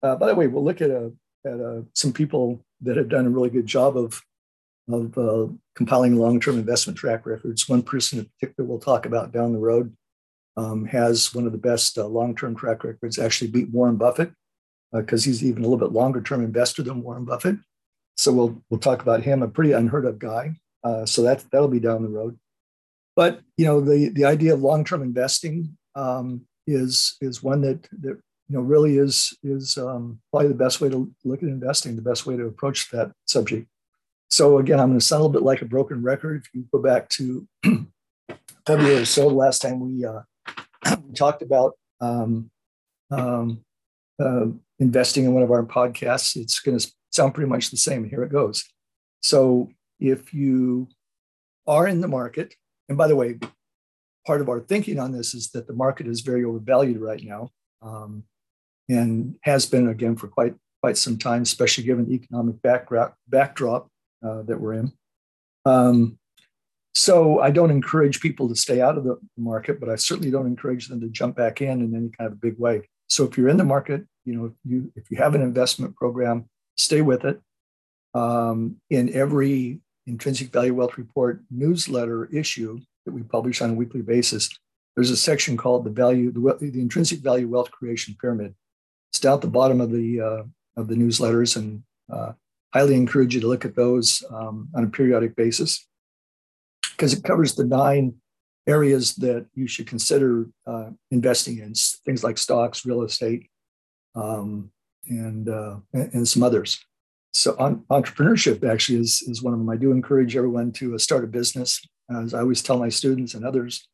Uh, 0.03 0.17
by 0.17 0.27
the 0.27 0.35
way, 0.35 0.49
we'll 0.49 0.65
look 0.65 0.81
at, 0.81 0.91
a, 0.91 1.13
at 1.47 1.53
a, 1.53 1.85
some 1.95 2.13
people 2.13 2.65
that 2.83 2.97
have 2.97 3.09
done 3.09 3.27
a 3.27 3.31
really 3.31 3.51
good 3.51 3.67
job 3.67 3.97
of, 3.97 4.23
of 4.91 5.17
uh, 5.19 5.47
compiling 5.75 6.17
long-term 6.17 6.59
investment 6.59 6.99
track 6.99 7.27
records. 7.27 7.69
One 7.69 7.83
person 7.83 8.21
in 8.21 8.31
particular 8.39 8.69
we'll 8.69 8.79
talk 8.79 9.07
about 9.07 9.33
down 9.33 9.53
the 9.53 9.59
road 9.59 9.95
um, 10.57 10.85
has 10.87 11.35
one 11.35 11.47
of 11.47 11.53
the 11.53 11.59
best 11.59 11.99
uh, 11.99 12.07
long-term 12.07 12.57
track 12.57 12.85
records, 12.85 13.19
actually 13.19 13.51
beat 13.51 13.71
Warren 13.71 13.97
Buffett 13.97 14.33
because 14.93 15.25
uh, 15.25 15.31
he's 15.31 15.45
even 15.45 15.65
a 15.65 15.67
little 15.67 15.79
bit 15.79 15.93
longer-term 15.93 16.45
investor 16.45 16.83
than 16.83 17.03
Warren 17.03 17.25
Buffett. 17.25 17.57
So 18.19 18.33
we'll, 18.33 18.63
we'll 18.69 18.81
talk 18.81 19.01
about 19.01 19.23
him, 19.23 19.43
a 19.43 19.49
pretty 19.49 19.73
unheard 19.73 20.05
of 20.05 20.19
guy. 20.19 20.57
Uh, 20.85 21.07
so 21.07 21.23
that, 21.23 21.45
that'll 21.51 21.69
be 21.69 21.81
down 21.81 22.03
the 22.03 22.09
road. 22.09 22.39
But 23.15 23.41
you 23.57 23.67
know, 23.67 23.81
the 23.81 24.09
the 24.09 24.25
idea 24.25 24.55
of 24.55 24.63
long 24.63 24.85
term 24.85 25.03
investing 25.03 25.77
um, 25.95 26.47
is 26.67 27.17
is 27.21 27.43
one 27.43 27.61
that 27.63 27.87
that 28.01 28.19
you 28.49 28.57
know 28.57 28.63
really 28.63 28.99
is 28.99 29.37
is 29.43 29.79
um, 29.79 30.21
probably 30.31 30.49
the 30.49 30.55
best 30.55 30.81
way 30.81 30.89
to 30.89 31.13
look 31.25 31.43
at 31.43 31.49
investing, 31.49 31.97
the 31.97 32.03
best 32.03 32.27
way 32.27 32.37
to 32.37 32.47
approach 32.47 32.91
that 32.91 33.13
subject. 33.27 33.69
So 34.31 34.59
again, 34.59 34.81
I'm 34.81 34.89
going 34.89 34.99
to 34.99 35.05
sound 35.05 35.21
a 35.21 35.25
little 35.25 35.41
bit 35.41 35.47
like 35.47 35.63
a 35.63 35.67
broken 35.67 36.03
record. 36.03 36.43
If 36.43 36.55
you 36.55 36.65
go 36.73 36.81
back 36.81 37.09
to 37.11 37.47
February 38.67 38.97
or 38.97 39.05
so, 39.05 39.29
the 39.29 39.35
last 39.35 39.61
time 39.61 39.79
we, 39.81 40.07
uh, 40.07 40.23
we 41.07 41.13
talked 41.13 41.43
about 41.43 41.75
um, 42.01 42.51
um, 43.11 43.63
uh, 44.19 44.47
investing 44.79 45.27
in 45.27 45.35
one 45.35 45.43
of 45.43 45.51
our 45.51 45.63
podcasts, 45.65 46.35
it's 46.35 46.61
going 46.61 46.79
to 46.79 46.93
sound 47.11 47.35
pretty 47.35 47.51
much 47.51 47.71
the 47.71 47.77
same. 47.77 48.09
Here 48.09 48.23
it 48.23 48.33
goes. 48.33 48.65
So 49.21 49.69
if 50.01 50.33
you 50.33 50.89
are 51.67 51.87
in 51.87 52.01
the 52.01 52.09
market 52.09 52.55
and 52.89 52.99
by 52.99 53.09
the 53.09 53.17
way, 53.17 53.39
part 54.27 54.41
of 54.41 54.49
our 54.49 54.61
thinking 54.61 54.99
on 54.99 55.13
this 55.13 55.35
is 55.35 55.51
that 55.51 55.67
the 55.67 55.73
market 55.73 56.07
is 56.07 56.21
very 56.21 56.45
overvalued 56.45 57.01
right 57.01 57.23
now 57.23 57.51
um, 57.83 58.25
and 58.89 59.37
has 59.43 59.67
been 59.67 59.89
again 59.89 60.17
for 60.17 60.29
quite 60.29 60.55
quite 60.83 60.99
some 60.99 61.17
time, 61.17 61.43
especially 61.43 61.85
given 61.85 62.07
the 62.07 62.15
economic 62.15 62.61
backdrop, 62.61 63.15
backdrop 63.29 63.89
uh, 64.27 64.43
that 64.43 64.61
we're 64.61 64.75
in. 64.75 64.93
Um, 65.65 66.19
so 66.95 67.41
I 67.41 67.51
don't 67.51 67.71
encourage 67.71 68.21
people 68.21 68.49
to 68.49 68.57
stay 68.57 68.81
out 68.81 68.99
of 68.99 69.05
the 69.05 69.17
market, 69.39 69.81
but 69.81 69.89
I 69.89 69.97
certainly 69.97 70.31
don't 70.31 70.47
encourage 70.47 70.89
them 70.89 71.01
to 71.01 71.09
jump 71.09 71.37
back 71.37 71.63
in 71.63 71.81
in 71.81 71.95
any 71.95 72.11
kind 72.11 72.31
of 72.31 72.41
big 72.41 72.59
way. 72.59 72.83
So 73.09 73.25
if 73.25 73.39
you're 73.39 73.49
in 73.49 73.57
the 73.57 73.65
market, 73.65 74.05
you 74.25 74.35
know, 74.35 74.53
you 74.65 74.93
if 74.97 75.11
you 75.11 75.17
have 75.19 75.35
an 75.35 75.43
investment 75.43 75.97
program, 75.97 76.49
stay 76.77 77.01
with 77.01 77.25
it. 77.25 77.41
Um, 78.15 78.77
in 78.91 79.15
every 79.15 79.81
intrinsic 80.07 80.53
value 80.53 80.75
wealth 80.75 80.99
report 80.99 81.43
newsletter 81.51 82.27
issue 82.27 82.79
that 83.07 83.13
we 83.13 83.23
publish 83.23 83.63
on 83.63 83.71
a 83.71 83.75
weekly 83.75 84.03
basis, 84.03 84.51
there's 84.95 85.11
a 85.11 85.17
section 85.17 85.57
called 85.57 85.85
the 85.85 85.91
value, 85.91 86.31
the, 86.31 86.59
the 86.61 86.81
intrinsic 86.81 87.21
value 87.21 87.49
wealth 87.49 87.71
creation 87.71 88.15
pyramid. 88.21 88.55
It's 89.13 89.21
down 89.21 89.41
the 89.41 89.47
bottom 89.47 89.81
of 89.81 89.91
the 89.91 90.21
uh, 90.21 90.43
of 90.77 90.89
the 90.89 90.95
newsletters, 90.95 91.57
and 91.57 91.83
uh, 92.11 92.33
highly 92.73 92.95
encourage 92.95 93.35
you 93.35 93.41
to 93.43 93.47
look 93.47 93.65
at 93.65 93.77
those 93.77 94.25
um, 94.31 94.69
on 94.75 94.85
a 94.85 94.89
periodic 94.89 95.37
basis 95.37 95.87
because 96.93 97.13
it 97.13 97.25
covers 97.25 97.55
the 97.55 97.65
nine 97.65 98.15
areas 98.67 99.17
that 99.17 99.47
you 99.55 99.67
should 99.67 99.87
consider 99.87 100.47
uh, 100.67 100.91
investing 101.11 101.59
in 101.59 101.75
things 102.07 102.23
like 102.23 102.39
stocks, 102.39 102.87
real 102.87 103.03
estate, 103.03 103.49
um, 104.15 104.71
and, 105.09 105.49
uh, 105.49 105.77
and 105.93 106.27
some 106.29 106.43
others. 106.43 106.79
So 107.33 107.57
on, 107.59 107.85
entrepreneurship 107.91 108.63
actually 108.69 109.01
is, 109.01 109.23
is 109.23 109.43
one 109.43 109.53
of 109.53 109.59
them. 109.59 109.69
I 109.69 109.77
do 109.77 109.91
encourage 109.91 110.37
everyone 110.37 110.71
to 110.73 110.95
uh, 110.95 110.99
start 110.99 111.25
a 111.25 111.27
business. 111.27 111.81
As 112.15 112.35
I 112.35 112.41
always 112.41 112.63
tell 112.63 112.79
my 112.79 112.89
students 112.89 113.35
and 113.35 113.45
others, 113.45 113.89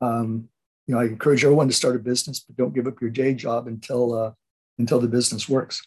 um, 0.00 0.48
you 0.86 0.94
know, 0.94 1.00
I 1.00 1.04
encourage 1.04 1.44
everyone 1.44 1.68
to 1.68 1.74
start 1.74 1.96
a 1.96 1.98
business, 1.98 2.40
but 2.40 2.56
don't 2.56 2.74
give 2.74 2.86
up 2.86 3.00
your 3.00 3.10
day 3.10 3.34
job 3.34 3.66
until 3.66 4.14
uh, 4.14 4.32
until 4.78 5.00
the 5.00 5.08
business 5.08 5.48
works. 5.48 5.82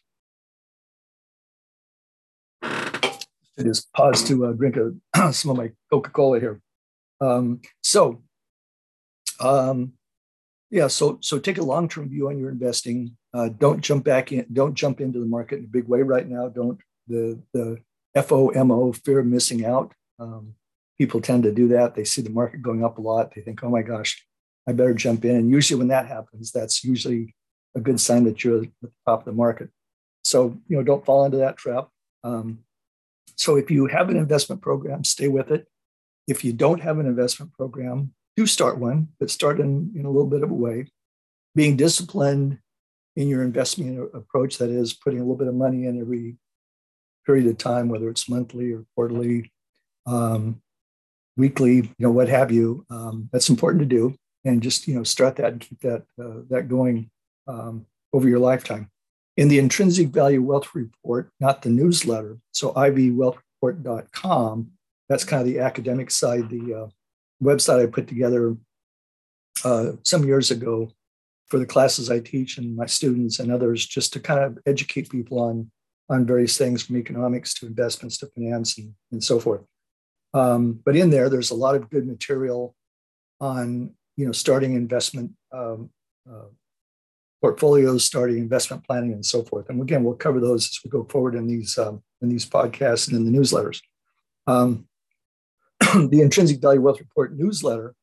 just 3.63 3.91
pause 3.93 4.23
to 4.23 4.45
uh, 4.45 4.53
drink 4.53 4.77
a, 4.77 5.31
some 5.33 5.51
of 5.51 5.57
my 5.57 5.71
Coca 5.91 6.09
Cola 6.11 6.39
here. 6.39 6.61
Um, 7.21 7.61
so, 7.83 8.23
um, 9.39 9.93
yeah, 10.71 10.87
so 10.87 11.17
so 11.21 11.39
take 11.39 11.57
a 11.57 11.63
long 11.63 11.89
term 11.89 12.09
view 12.09 12.29
on 12.29 12.37
your 12.37 12.49
investing. 12.49 13.17
Uh, 13.33 13.49
don't 13.49 13.81
jump 13.81 14.05
back 14.05 14.31
in. 14.31 14.45
Don't 14.53 14.75
jump 14.75 15.01
into 15.01 15.19
the 15.19 15.25
market 15.25 15.59
in 15.59 15.65
a 15.65 15.67
big 15.67 15.87
way 15.87 16.01
right 16.01 16.27
now. 16.27 16.47
Don't 16.47 16.79
the 17.07 17.39
the 17.53 17.79
FOMO 18.15 18.95
fear 19.03 19.19
of 19.19 19.25
missing 19.25 19.65
out. 19.65 19.93
Um, 20.19 20.53
people 20.97 21.21
tend 21.21 21.43
to 21.43 21.51
do 21.51 21.69
that. 21.69 21.95
They 21.95 22.03
see 22.03 22.21
the 22.21 22.29
market 22.29 22.61
going 22.61 22.83
up 22.83 22.97
a 22.97 23.01
lot. 23.01 23.33
They 23.33 23.41
think, 23.41 23.63
oh 23.63 23.69
my 23.69 23.81
gosh, 23.81 24.23
I 24.67 24.73
better 24.73 24.93
jump 24.93 25.25
in. 25.25 25.35
And 25.35 25.49
usually 25.49 25.79
when 25.79 25.87
that 25.87 26.07
happens, 26.07 26.51
that's 26.51 26.83
usually 26.83 27.35
a 27.75 27.79
good 27.79 27.99
sign 27.99 28.23
that 28.25 28.43
you're 28.43 28.63
at 28.63 28.69
the 28.81 28.91
top 29.05 29.19
of 29.19 29.25
the 29.25 29.31
market. 29.31 29.69
So 30.23 30.57
you 30.67 30.77
know, 30.77 30.83
don't 30.83 31.05
fall 31.05 31.25
into 31.25 31.37
that 31.37 31.57
trap. 31.57 31.89
Um, 32.23 32.59
so 33.35 33.55
if 33.55 33.71
you 33.71 33.85
have 33.87 34.09
an 34.09 34.17
investment 34.17 34.61
program, 34.61 35.03
stay 35.03 35.27
with 35.27 35.51
it. 35.51 35.67
If 36.27 36.43
you 36.43 36.53
don't 36.53 36.81
have 36.81 36.99
an 36.99 37.05
investment 37.05 37.53
program, 37.53 38.13
do 38.35 38.45
start 38.45 38.77
one, 38.77 39.09
but 39.19 39.29
start 39.29 39.59
in, 39.59 39.91
in 39.95 40.05
a 40.05 40.09
little 40.09 40.29
bit 40.29 40.43
of 40.43 40.51
a 40.51 40.53
way. 40.53 40.87
Being 41.55 41.77
disciplined 41.77 42.59
in 43.15 43.27
your 43.27 43.41
investment 43.43 44.09
approach, 44.13 44.57
that 44.57 44.69
is, 44.69 44.93
putting 44.93 45.19
a 45.19 45.23
little 45.23 45.35
bit 45.37 45.47
of 45.47 45.55
money 45.55 45.85
in 45.85 45.99
every 45.99 46.37
period 47.25 47.47
of 47.47 47.57
time, 47.57 47.89
whether 47.89 48.09
it's 48.09 48.29
monthly 48.29 48.71
or 48.71 48.85
quarterly, 48.95 49.51
um, 50.05 50.61
weekly, 51.35 51.75
you 51.75 51.93
know, 51.99 52.11
what 52.11 52.29
have 52.29 52.51
you. 52.51 52.85
Um, 52.89 53.29
that's 53.31 53.49
important 53.49 53.81
to 53.81 53.85
do, 53.85 54.15
and 54.45 54.61
just 54.61 54.87
you 54.87 54.95
know, 54.95 55.03
start 55.03 55.37
that 55.37 55.51
and 55.53 55.61
keep 55.61 55.79
that 55.81 56.03
uh, 56.21 56.41
that 56.49 56.69
going 56.69 57.09
um, 57.49 57.85
over 58.13 58.29
your 58.29 58.39
lifetime 58.39 58.89
in 59.39 59.47
the 59.47 59.57
intrinsic 59.57 60.09
value 60.09 60.41
wealth 60.41 60.75
report, 60.75 61.31
not 61.39 61.61
the 61.61 61.69
newsletter. 61.69 62.37
So 62.51 62.73
ivwealthreport.com, 62.73 64.71
that's 65.07 65.23
kind 65.23 65.39
of 65.41 65.47
the 65.47 65.59
academic 65.59 66.11
side, 66.11 66.49
the 66.49 66.73
uh, 66.73 66.87
website 67.41 67.81
I 67.81 67.85
put 67.85 68.05
together 68.07 68.57
uh, 69.63 69.93
some 70.03 70.25
years 70.25 70.51
ago 70.51 70.91
for 71.47 71.57
the 71.57 71.65
classes 71.65 72.11
I 72.11 72.19
teach 72.19 72.57
and 72.57 72.75
my 72.75 72.85
students 72.85 73.39
and 73.39 73.49
others, 73.49 73.85
just 73.85 74.11
to 74.13 74.19
kind 74.19 74.41
of 74.41 74.59
educate 74.65 75.09
people 75.09 75.39
on, 75.39 75.71
on 76.09 76.25
various 76.25 76.57
things 76.57 76.83
from 76.83 76.97
economics 76.97 77.53
to 77.55 77.65
investments 77.65 78.17
to 78.17 78.27
finance 78.27 78.77
and, 78.77 78.93
and 79.11 79.23
so 79.23 79.39
forth. 79.39 79.61
Um, 80.33 80.81
but 80.85 80.97
in 80.97 81.09
there, 81.09 81.29
there's 81.29 81.51
a 81.51 81.55
lot 81.55 81.75
of 81.75 81.89
good 81.89 82.05
material 82.05 82.75
on 83.39 83.95
you 84.17 84.25
know 84.25 84.33
starting 84.33 84.73
investment 84.73 85.31
um, 85.53 85.89
uh, 86.29 86.49
portfolios, 87.41 88.05
starting 88.05 88.37
investment 88.37 88.85
planning, 88.85 89.13
and 89.13 89.25
so 89.25 89.43
forth. 89.43 89.69
And 89.69 89.81
again, 89.81 90.03
we'll 90.03 90.15
cover 90.15 90.39
those 90.39 90.65
as 90.65 90.79
we 90.83 90.89
go 90.89 91.03
forward 91.05 91.35
in 91.35 91.47
these 91.47 91.77
um, 91.77 92.03
in 92.21 92.29
these 92.29 92.45
podcasts 92.45 93.07
and 93.07 93.17
in 93.17 93.31
the 93.31 93.37
newsletters. 93.37 93.81
Um, 94.47 94.87
the 95.79 96.21
intrinsic 96.21 96.61
value 96.61 96.81
wealth 96.81 96.99
report 96.99 97.37
newsletter. 97.37 97.95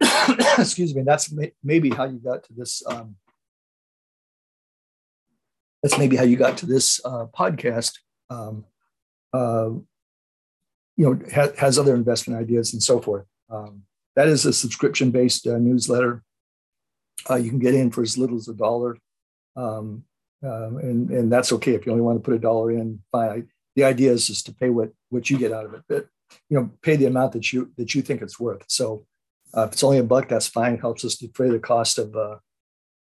excuse 0.58 0.94
me. 0.94 1.02
That's 1.02 1.30
may, 1.30 1.52
maybe 1.62 1.90
how 1.90 2.04
you 2.04 2.18
got 2.18 2.44
to 2.44 2.52
this. 2.52 2.82
Um, 2.86 3.16
that's 5.82 5.98
maybe 5.98 6.16
how 6.16 6.24
you 6.24 6.36
got 6.36 6.58
to 6.58 6.66
this 6.66 7.00
uh, 7.04 7.26
podcast. 7.36 7.98
Um, 8.28 8.64
uh, 9.32 9.70
you 10.96 11.06
know, 11.06 11.20
ha- 11.32 11.52
has 11.56 11.78
other 11.78 11.94
investment 11.94 12.40
ideas 12.40 12.72
and 12.72 12.82
so 12.82 13.00
forth. 13.00 13.24
Um, 13.48 13.82
that 14.16 14.28
is 14.28 14.44
a 14.44 14.52
subscription-based 14.52 15.46
uh, 15.46 15.56
newsletter 15.56 16.22
uh, 17.28 17.36
you 17.36 17.50
can 17.50 17.58
get 17.58 17.74
in 17.74 17.90
for 17.90 18.02
as 18.02 18.16
little 18.16 18.36
as 18.36 18.48
a 18.48 18.54
dollar, 18.54 18.96
um, 19.56 20.04
um, 20.42 20.78
and 20.78 21.10
and 21.10 21.32
that's 21.32 21.52
okay 21.52 21.74
if 21.74 21.84
you 21.84 21.92
only 21.92 22.04
want 22.04 22.18
to 22.18 22.24
put 22.24 22.34
a 22.34 22.38
dollar 22.38 22.70
in. 22.70 23.02
Fine. 23.12 23.48
the 23.76 23.84
idea 23.84 24.12
is 24.12 24.26
just 24.26 24.46
to 24.46 24.54
pay 24.54 24.70
what 24.70 24.92
what 25.10 25.28
you 25.28 25.38
get 25.38 25.52
out 25.52 25.66
of 25.66 25.74
it, 25.74 25.82
but 25.88 26.06
you 26.48 26.58
know, 26.58 26.70
pay 26.82 26.96
the 26.96 27.06
amount 27.06 27.32
that 27.32 27.52
you 27.52 27.70
that 27.76 27.94
you 27.94 28.02
think 28.02 28.22
it's 28.22 28.40
worth. 28.40 28.64
So 28.68 29.06
uh, 29.56 29.64
if 29.64 29.72
it's 29.72 29.84
only 29.84 29.98
a 29.98 30.04
buck, 30.04 30.28
that's 30.28 30.46
fine. 30.46 30.74
It 30.74 30.80
helps 30.80 31.04
us 31.04 31.16
defray 31.16 31.50
the 31.50 31.58
cost 31.58 31.98
of 31.98 32.14
uh, 32.16 32.36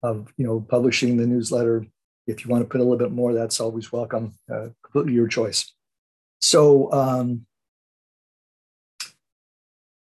of 0.02 0.32
you 0.36 0.46
know 0.46 0.60
publishing 0.60 1.16
the 1.16 1.26
newsletter. 1.26 1.86
If 2.26 2.44
you 2.44 2.50
want 2.50 2.62
to 2.62 2.68
put 2.68 2.80
a 2.80 2.84
little 2.84 2.98
bit 2.98 3.12
more, 3.12 3.32
that's 3.32 3.60
always 3.60 3.92
welcome. 3.92 4.34
Uh, 4.52 4.68
completely 4.84 5.14
your 5.14 5.28
choice. 5.28 5.72
So 6.40 6.92
um, 6.92 7.46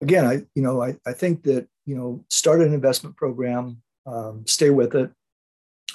again, 0.01 0.27
I 0.27 0.35
you 0.55 0.63
know 0.63 0.83
I, 0.83 0.97
I 1.07 1.13
think 1.13 1.43
that 1.45 1.69
you 1.87 1.97
know 1.97 2.25
start 2.31 2.61
an 2.61 2.73
investment 2.73 3.17
program 3.17 3.83
um, 4.07 4.45
stay 4.47 4.71
with 4.71 4.95
it. 4.95 5.11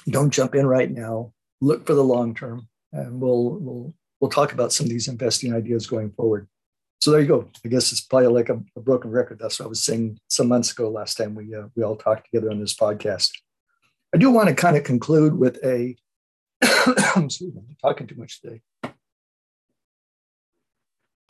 Don't 0.08 0.30
jump 0.30 0.54
in 0.54 0.66
right 0.66 0.90
now. 0.90 1.32
Look 1.60 1.86
for 1.86 1.94
the 1.94 2.04
long 2.04 2.34
term, 2.34 2.68
and 2.92 3.20
we'll 3.20 3.50
we'll 3.50 3.94
we'll 4.20 4.30
talk 4.30 4.52
about 4.52 4.72
some 4.72 4.84
of 4.84 4.90
these 4.90 5.08
investing 5.08 5.54
ideas 5.54 5.86
going 5.86 6.10
forward. 6.12 6.48
So 7.00 7.10
there 7.10 7.20
you 7.20 7.26
go. 7.26 7.48
I 7.64 7.68
guess 7.68 7.92
it's 7.92 8.00
probably 8.00 8.28
like 8.28 8.48
a, 8.48 8.60
a 8.76 8.80
broken 8.80 9.10
record. 9.10 9.38
That's 9.38 9.60
what 9.60 9.66
I 9.66 9.68
was 9.68 9.84
saying 9.84 10.18
some 10.28 10.48
months 10.48 10.72
ago. 10.72 10.88
Last 10.88 11.16
time 11.16 11.34
we 11.34 11.54
uh, 11.54 11.66
we 11.76 11.82
all 11.82 11.96
talked 11.96 12.26
together 12.26 12.50
on 12.50 12.60
this 12.60 12.74
podcast. 12.74 13.30
I 14.14 14.18
do 14.18 14.30
want 14.30 14.48
to 14.48 14.54
kind 14.54 14.76
of 14.76 14.84
conclude 14.84 15.38
with 15.38 15.58
a. 15.64 15.96
excuse 16.62 17.54
me, 17.54 17.62
I'm 17.68 17.76
talking 17.80 18.06
too 18.06 18.16
much 18.16 18.40
today. 18.40 18.60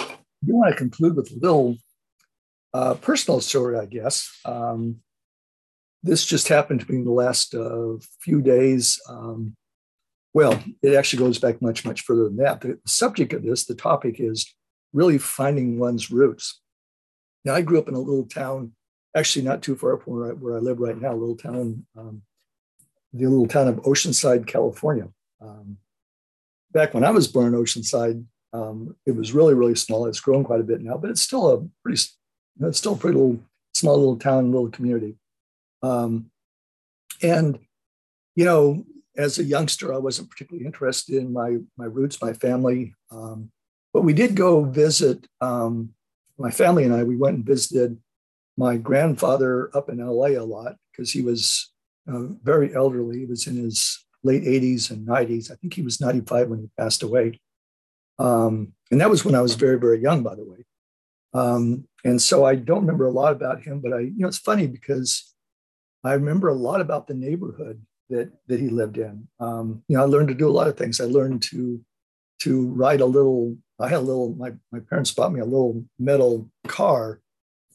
I 0.01 0.47
do 0.47 0.55
want 0.55 0.71
to 0.71 0.77
conclude 0.77 1.17
with 1.17 1.31
a 1.33 1.35
little 1.35 1.77
uh, 2.73 2.95
personal 2.95 3.41
story, 3.41 3.77
I 3.79 3.87
guess. 3.87 4.31
Um, 4.45 5.01
this 6.03 6.25
just 6.25 6.49
happened 6.49 6.81
to 6.81 6.91
me 6.91 6.99
in 6.99 7.05
the 7.05 7.11
last 7.11 7.55
uh, 7.55 7.95
few 8.21 8.41
days. 8.41 9.01
Um, 9.09 9.57
well, 10.35 10.63
it 10.83 10.95
actually 10.95 11.21
goes 11.21 11.39
back 11.39 11.61
much, 11.61 11.85
much 11.85 12.03
further 12.03 12.25
than 12.25 12.37
that. 12.37 12.61
The 12.61 12.79
subject 12.87 13.33
of 13.33 13.43
this, 13.43 13.65
the 13.65 13.75
topic 13.75 14.17
is 14.21 14.55
really 14.93 15.19
finding 15.19 15.79
one's 15.79 16.11
roots. 16.11 16.61
Now, 17.45 17.55
I 17.55 17.63
grew 17.63 17.79
up 17.79 17.89
in 17.89 17.95
a 17.95 18.01
little 18.01 18.27
town, 18.27 18.73
actually 19.17 19.45
not 19.45 19.63
too 19.63 19.75
far 19.75 19.99
from 19.99 20.15
where 20.15 20.31
I, 20.31 20.33
where 20.35 20.57
I 20.57 20.61
live 20.61 20.81
right 20.81 21.01
now, 21.01 21.13
a 21.13 21.17
little 21.17 21.37
town, 21.37 21.87
um, 21.97 22.23
the 23.13 23.27
little 23.27 23.49
town 23.49 23.69
of 23.69 23.77
Oceanside, 23.77 24.47
California. 24.47 25.09
Um, 25.41 25.79
back 26.73 26.95
when 26.95 27.05
I 27.05 27.11
was 27.11 27.27
born 27.27 27.55
in 27.55 27.61
Oceanside, 27.61 28.25
um, 28.53 28.95
it 29.07 29.13
was 29.13 29.33
really, 29.33 29.55
really 29.55 29.75
small. 29.75 30.07
It's 30.07 30.21
grown 30.21 30.45
quite 30.45 30.61
a 30.61 30.65
bit 30.65 30.81
now, 30.81 30.97
but 30.97 31.11
it's 31.11 31.23
still 31.23 31.51
a 31.51 31.67
pretty, 31.83 32.01
it's 32.61 32.79
still 32.79 32.95
a 32.95 32.97
pretty 32.97 33.17
little, 33.17 33.41
small 33.75 33.97
little 33.97 34.19
town, 34.19 34.53
little 34.53 34.71
community. 34.71 35.17
Um, 35.83 36.31
and, 37.23 37.59
you 38.35 38.45
know, 38.45 38.85
as 39.17 39.39
a 39.39 39.45
youngster, 39.45 39.93
I 39.93 39.99
wasn't 39.99 40.31
particularly 40.31 40.67
interested 40.67 41.17
in 41.17 41.33
my, 41.33 41.57
my 41.77 41.87
roots, 41.87 42.23
my 42.23 42.33
family. 42.33 42.95
Um, 43.11 43.51
but 43.93 44.03
we 44.03 44.13
did 44.13 44.37
go 44.37 44.65
visit, 44.65 45.27
um, 45.41 45.91
my 46.39 46.51
family 46.51 46.85
and 46.85 46.95
I, 46.95 47.03
we 47.03 47.17
went 47.17 47.37
and 47.37 47.45
visited 47.45 47.99
my 48.57 48.77
grandfather 48.77 49.71
up 49.77 49.89
in 49.89 49.99
LA 49.99 50.29
a 50.29 50.45
lot 50.45 50.77
because 50.93 51.11
he 51.11 51.23
was 51.23 51.73
uh, 52.11 52.27
very 52.43 52.75
elderly. 52.75 53.21
He 53.21 53.25
was 53.25 53.47
in 53.47 53.57
his 53.57 54.05
late 54.23 54.43
80s 54.43 54.91
and 54.91 55.07
90s. 55.07 55.51
I 55.51 55.55
think 55.57 55.75
he 55.75 55.83
was 55.83 56.01
95 56.01 56.49
when 56.49 56.61
he 56.61 56.71
passed 56.79 57.03
away. 57.03 57.41
Um, 58.19 58.73
and 58.91 59.01
that 59.01 59.11
was 59.11 59.25
when 59.25 59.35
I 59.35 59.41
was 59.41 59.55
very, 59.55 59.79
very 59.79 60.01
young, 60.01 60.23
by 60.23 60.35
the 60.35 60.45
way. 60.45 60.65
Um, 61.35 61.87
and 62.05 62.21
so 62.21 62.45
I 62.45 62.55
don't 62.55 62.81
remember 62.81 63.07
a 63.07 63.13
lot 63.13 63.33
about 63.33 63.63
him, 63.63 63.81
but 63.81 63.93
I, 63.93 64.01
you 64.01 64.15
know, 64.17 64.29
it's 64.29 64.39
funny 64.39 64.67
because 64.67 65.35
I 66.05 66.15
remember 66.15 66.49
a 66.49 66.55
lot 66.55 66.81
about 66.81 67.07
the 67.07 67.15
neighborhood 67.15 67.81
that 68.11 68.31
that 68.47 68.61
he 68.61 68.69
lived 68.69 68.99
in. 68.99 69.29
Um, 69.41 69.83
you 69.89 69.97
know, 69.97 70.03
I 70.03 70.07
learned 70.07 70.29
to 70.29 70.35
do 70.35 70.49
a 70.49 70.53
lot 70.53 70.69
of 70.69 70.77
things. 70.77 71.01
I 71.01 71.05
learned 71.05 71.43
to 71.43 71.81
to 72.41 72.69
ride 72.69 73.01
a 73.01 73.07
little. 73.07 73.57
I 73.79 73.89
had 73.89 73.99
a 73.99 74.01
little. 74.01 74.35
My 74.35 74.53
my 74.73 74.81
parents 74.81 75.13
bought 75.13 75.33
me 75.33 75.41
a 75.41 75.45
little 75.45 75.85
metal 75.99 76.51
car. 76.67 77.21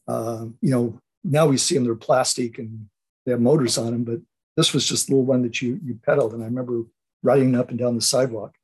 Uh, 0.08 0.48
you 0.62 0.72
know, 0.72 1.00
now 1.24 1.48
we 1.48 1.58
see 1.58 1.76
them. 1.76 1.84
They're 1.84 1.96
plastic 1.96 2.58
and 2.58 2.88
they 3.26 3.32
have 3.32 3.42
motors 3.42 3.78
on 3.78 3.92
them, 3.92 4.04
but 4.04 4.20
this 4.58 4.74
was 4.74 4.88
just 4.88 5.10
a 5.10 5.12
little 5.12 5.26
one 5.26 5.42
that 5.44 5.62
you 5.62 5.80
you 5.84 6.00
pedaled. 6.06 6.34
And 6.34 6.44
I 6.44 6.46
remember 6.46 6.84
riding 7.22 7.56
up 7.56 7.70
and 7.70 7.80
down 7.80 7.96
the 7.96 8.02
sidewalk. 8.02 8.56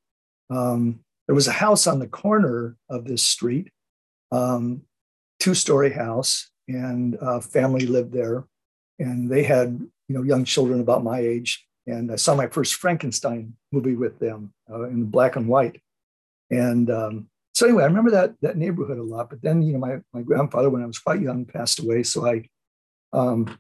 Um, 0.49 0.99
there 1.27 1.35
was 1.35 1.47
a 1.47 1.53
house 1.53 1.87
on 1.87 1.99
the 1.99 2.07
corner 2.07 2.75
of 2.89 3.05
this 3.05 3.23
street, 3.23 3.71
um, 4.31 4.81
two 5.39 5.53
story 5.53 5.91
house, 5.91 6.49
and 6.67 7.17
a 7.21 7.39
family 7.39 7.85
lived 7.85 8.13
there. 8.13 8.45
And 8.99 9.29
they 9.29 9.43
had, 9.43 9.79
you 10.07 10.15
know, 10.15 10.23
young 10.23 10.43
children 10.43 10.81
about 10.81 11.03
my 11.03 11.19
age. 11.19 11.65
And 11.87 12.11
I 12.11 12.17
saw 12.17 12.35
my 12.35 12.47
first 12.47 12.75
Frankenstein 12.75 13.53
movie 13.71 13.95
with 13.95 14.19
them 14.19 14.53
uh, 14.69 14.83
in 14.83 15.05
black 15.05 15.35
and 15.35 15.47
white. 15.47 15.81
And 16.51 16.89
um, 16.91 17.29
so 17.53 17.65
anyway, 17.65 17.83
I 17.83 17.87
remember 17.87 18.11
that 18.11 18.35
that 18.41 18.57
neighborhood 18.57 18.97
a 18.97 19.03
lot. 19.03 19.29
But 19.29 19.41
then, 19.41 19.61
you 19.61 19.73
know, 19.73 19.79
my 19.79 19.99
my 20.13 20.21
grandfather, 20.21 20.69
when 20.69 20.83
I 20.83 20.85
was 20.85 20.99
quite 20.99 21.21
young, 21.21 21.45
passed 21.45 21.79
away. 21.79 22.03
So 22.03 22.27
I 22.27 22.45
um, 23.13 23.57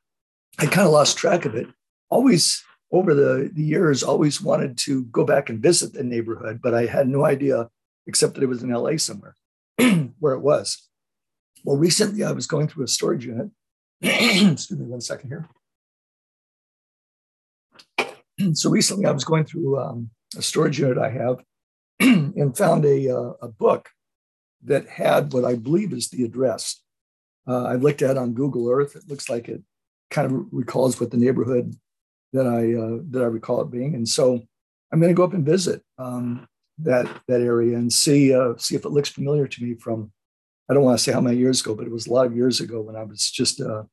I 0.59 0.65
kind 0.65 0.85
of 0.85 0.93
lost 0.93 1.17
track 1.17 1.45
of 1.45 1.55
it. 1.55 1.67
Always 2.09 2.63
over 2.91 3.13
the, 3.13 3.51
the 3.53 3.63
years, 3.63 4.03
always 4.03 4.41
wanted 4.41 4.77
to 4.79 5.03
go 5.05 5.23
back 5.23 5.49
and 5.49 5.61
visit 5.61 5.93
the 5.93 6.03
neighborhood, 6.03 6.59
but 6.61 6.73
I 6.73 6.85
had 6.85 7.07
no 7.07 7.25
idea, 7.25 7.69
except 8.07 8.33
that 8.33 8.43
it 8.43 8.47
was 8.47 8.63
in 8.63 8.71
LA 8.71 8.97
somewhere, 8.97 9.35
where 10.19 10.33
it 10.33 10.41
was. 10.41 10.87
Well, 11.63 11.77
recently 11.77 12.23
I 12.23 12.31
was 12.31 12.47
going 12.47 12.67
through 12.67 12.85
a 12.85 12.87
storage 12.87 13.25
unit. 13.25 13.49
Excuse 14.01 14.79
me 14.79 14.85
one 14.85 15.01
second 15.01 15.29
here. 15.29 15.49
so 18.53 18.69
recently 18.69 19.05
I 19.05 19.11
was 19.11 19.25
going 19.25 19.45
through 19.45 19.79
um, 19.79 20.09
a 20.37 20.41
storage 20.41 20.79
unit 20.79 20.97
I 20.97 21.09
have 21.09 21.43
and 21.99 22.57
found 22.57 22.85
a, 22.85 23.09
uh, 23.09 23.33
a 23.41 23.47
book 23.49 23.89
that 24.63 24.87
had 24.87 25.33
what 25.33 25.45
I 25.45 25.55
believe 25.55 25.93
is 25.93 26.09
the 26.09 26.23
address. 26.23 26.81
Uh, 27.47 27.63
I 27.63 27.75
looked 27.75 28.01
at 28.01 28.17
on 28.17 28.33
Google 28.33 28.69
Earth. 28.69 28.95
It 28.95 29.07
looks 29.07 29.29
like 29.29 29.49
it 29.49 29.63
kind 30.11 30.31
of 30.31 30.45
recalls 30.51 30.99
what 30.99 31.11
the 31.11 31.17
neighborhood 31.17 31.75
that 32.33 32.45
I 32.45 32.73
uh, 32.73 33.03
that 33.09 33.21
I 33.23 33.27
recall 33.27 33.61
it 33.61 33.71
being. 33.71 33.95
And 33.95 34.07
so 34.07 34.41
I'm 34.91 34.99
going 34.99 35.11
to 35.11 35.17
go 35.17 35.23
up 35.23 35.33
and 35.33 35.45
visit 35.45 35.81
um, 35.97 36.47
that 36.79 37.07
that 37.27 37.41
area 37.41 37.77
and 37.77 37.91
see 37.91 38.33
uh, 38.33 38.53
see 38.57 38.75
if 38.75 38.85
it 38.85 38.91
looks 38.91 39.09
familiar 39.09 39.47
to 39.47 39.63
me 39.63 39.75
from 39.75 40.11
I 40.69 40.73
don't 40.73 40.83
want 40.83 40.97
to 40.97 41.03
say 41.03 41.11
how 41.11 41.21
many 41.21 41.37
years 41.37 41.61
ago, 41.61 41.73
but 41.73 41.85
it 41.85 41.91
was 41.91 42.07
a 42.07 42.13
lot 42.13 42.27
of 42.27 42.35
years 42.35 42.59
ago 42.59 42.81
when 42.81 42.95
I 42.95 43.03
was 43.03 43.29
just 43.31 43.59
uh, 43.59 43.83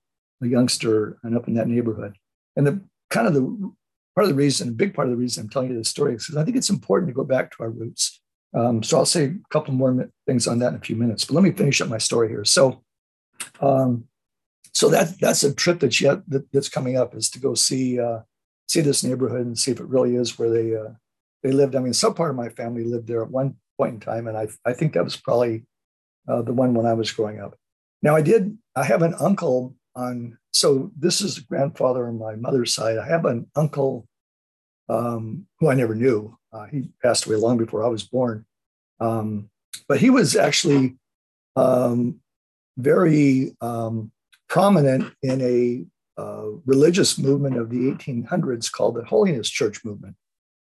a 0.42 0.46
youngster 0.46 1.18
and 1.22 1.36
up 1.36 1.48
in 1.48 1.54
that 1.54 1.68
neighborhood. 1.68 2.16
And 2.56 2.66
the 2.66 2.82
kind 3.10 3.26
of 3.26 3.34
the 3.34 3.72
part 4.14 4.24
of 4.24 4.28
the 4.28 4.34
reason, 4.34 4.68
a 4.68 4.72
big 4.72 4.94
part 4.94 5.08
of 5.08 5.12
the 5.12 5.18
reason 5.18 5.44
I'm 5.44 5.50
telling 5.50 5.70
you 5.70 5.76
this 5.76 5.88
story 5.88 6.14
is 6.14 6.26
because 6.26 6.36
I 6.36 6.44
think 6.44 6.56
it's 6.56 6.70
important 6.70 7.08
to 7.08 7.14
go 7.14 7.24
back 7.24 7.50
to 7.52 7.62
our 7.62 7.70
roots. 7.70 8.20
Um, 8.54 8.82
so 8.82 8.98
I'll 8.98 9.06
say 9.06 9.24
a 9.24 9.34
couple 9.50 9.74
more 9.74 10.10
things 10.26 10.46
on 10.46 10.58
that 10.60 10.68
in 10.68 10.74
a 10.76 10.80
few 10.80 10.96
minutes. 10.96 11.24
But 11.24 11.34
let 11.34 11.44
me 11.44 11.52
finish 11.52 11.80
up 11.80 11.88
my 11.88 11.98
story 11.98 12.28
here. 12.28 12.44
So 12.44 12.82
um, 13.60 14.04
so 14.72 14.90
that 14.90 15.18
that's 15.20 15.42
a 15.42 15.54
trip 15.54 15.80
that 15.80 16.00
yet 16.00 16.28
that, 16.28 16.50
that's 16.52 16.68
coming 16.68 16.96
up 16.96 17.14
is 17.14 17.30
to 17.30 17.40
go 17.40 17.54
see 17.54 17.98
uh, 17.98 18.20
see 18.68 18.80
this 18.80 19.02
neighborhood 19.02 19.46
and 19.46 19.58
see 19.58 19.70
if 19.70 19.80
it 19.80 19.86
really 19.86 20.16
is 20.16 20.38
where 20.38 20.50
they 20.50 20.74
uh, 20.74 20.90
they 21.42 21.50
lived. 21.50 21.74
I 21.74 21.80
mean, 21.80 21.94
some 21.94 22.14
part 22.14 22.30
of 22.30 22.36
my 22.36 22.50
family 22.50 22.84
lived 22.84 23.06
there 23.08 23.22
at 23.22 23.30
one 23.30 23.56
point 23.78 23.94
in 23.94 24.00
time, 24.00 24.26
and 24.26 24.36
I 24.36 24.48
I 24.64 24.72
think 24.72 24.92
that 24.92 25.04
was 25.04 25.16
probably 25.16 25.64
uh, 26.28 26.42
the 26.42 26.52
one 26.52 26.74
when 26.74 26.86
I 26.86 26.94
was 26.94 27.10
growing 27.10 27.40
up. 27.40 27.56
Now 28.02 28.16
I 28.16 28.22
did 28.22 28.56
I 28.74 28.84
have 28.84 29.02
an 29.02 29.14
uncle 29.20 29.74
on 29.94 30.38
so 30.52 30.90
this 30.96 31.20
is 31.20 31.38
grandfather 31.38 32.08
on 32.08 32.18
my 32.18 32.36
mother's 32.36 32.74
side. 32.74 32.98
I 32.98 33.06
have 33.06 33.24
an 33.24 33.50
uncle 33.56 34.06
um, 34.88 35.46
who 35.58 35.68
I 35.68 35.74
never 35.74 35.94
knew. 35.94 36.38
Uh, 36.52 36.66
he 36.66 36.90
passed 37.02 37.26
away 37.26 37.36
long 37.36 37.58
before 37.58 37.84
I 37.84 37.88
was 37.88 38.04
born, 38.04 38.46
um, 39.00 39.50
but 39.88 39.98
he 39.98 40.10
was 40.10 40.36
actually 40.36 40.96
um, 41.56 42.20
very 42.78 43.56
um, 43.60 44.12
prominent 44.48 45.12
in 45.22 45.40
a 45.40 45.86
uh, 46.20 46.46
religious 46.64 47.18
movement 47.18 47.56
of 47.58 47.68
the 47.70 47.90
1800s 47.90 48.70
called 48.72 48.94
the 48.94 49.04
Holiness 49.04 49.50
Church 49.50 49.84
movement. 49.84 50.16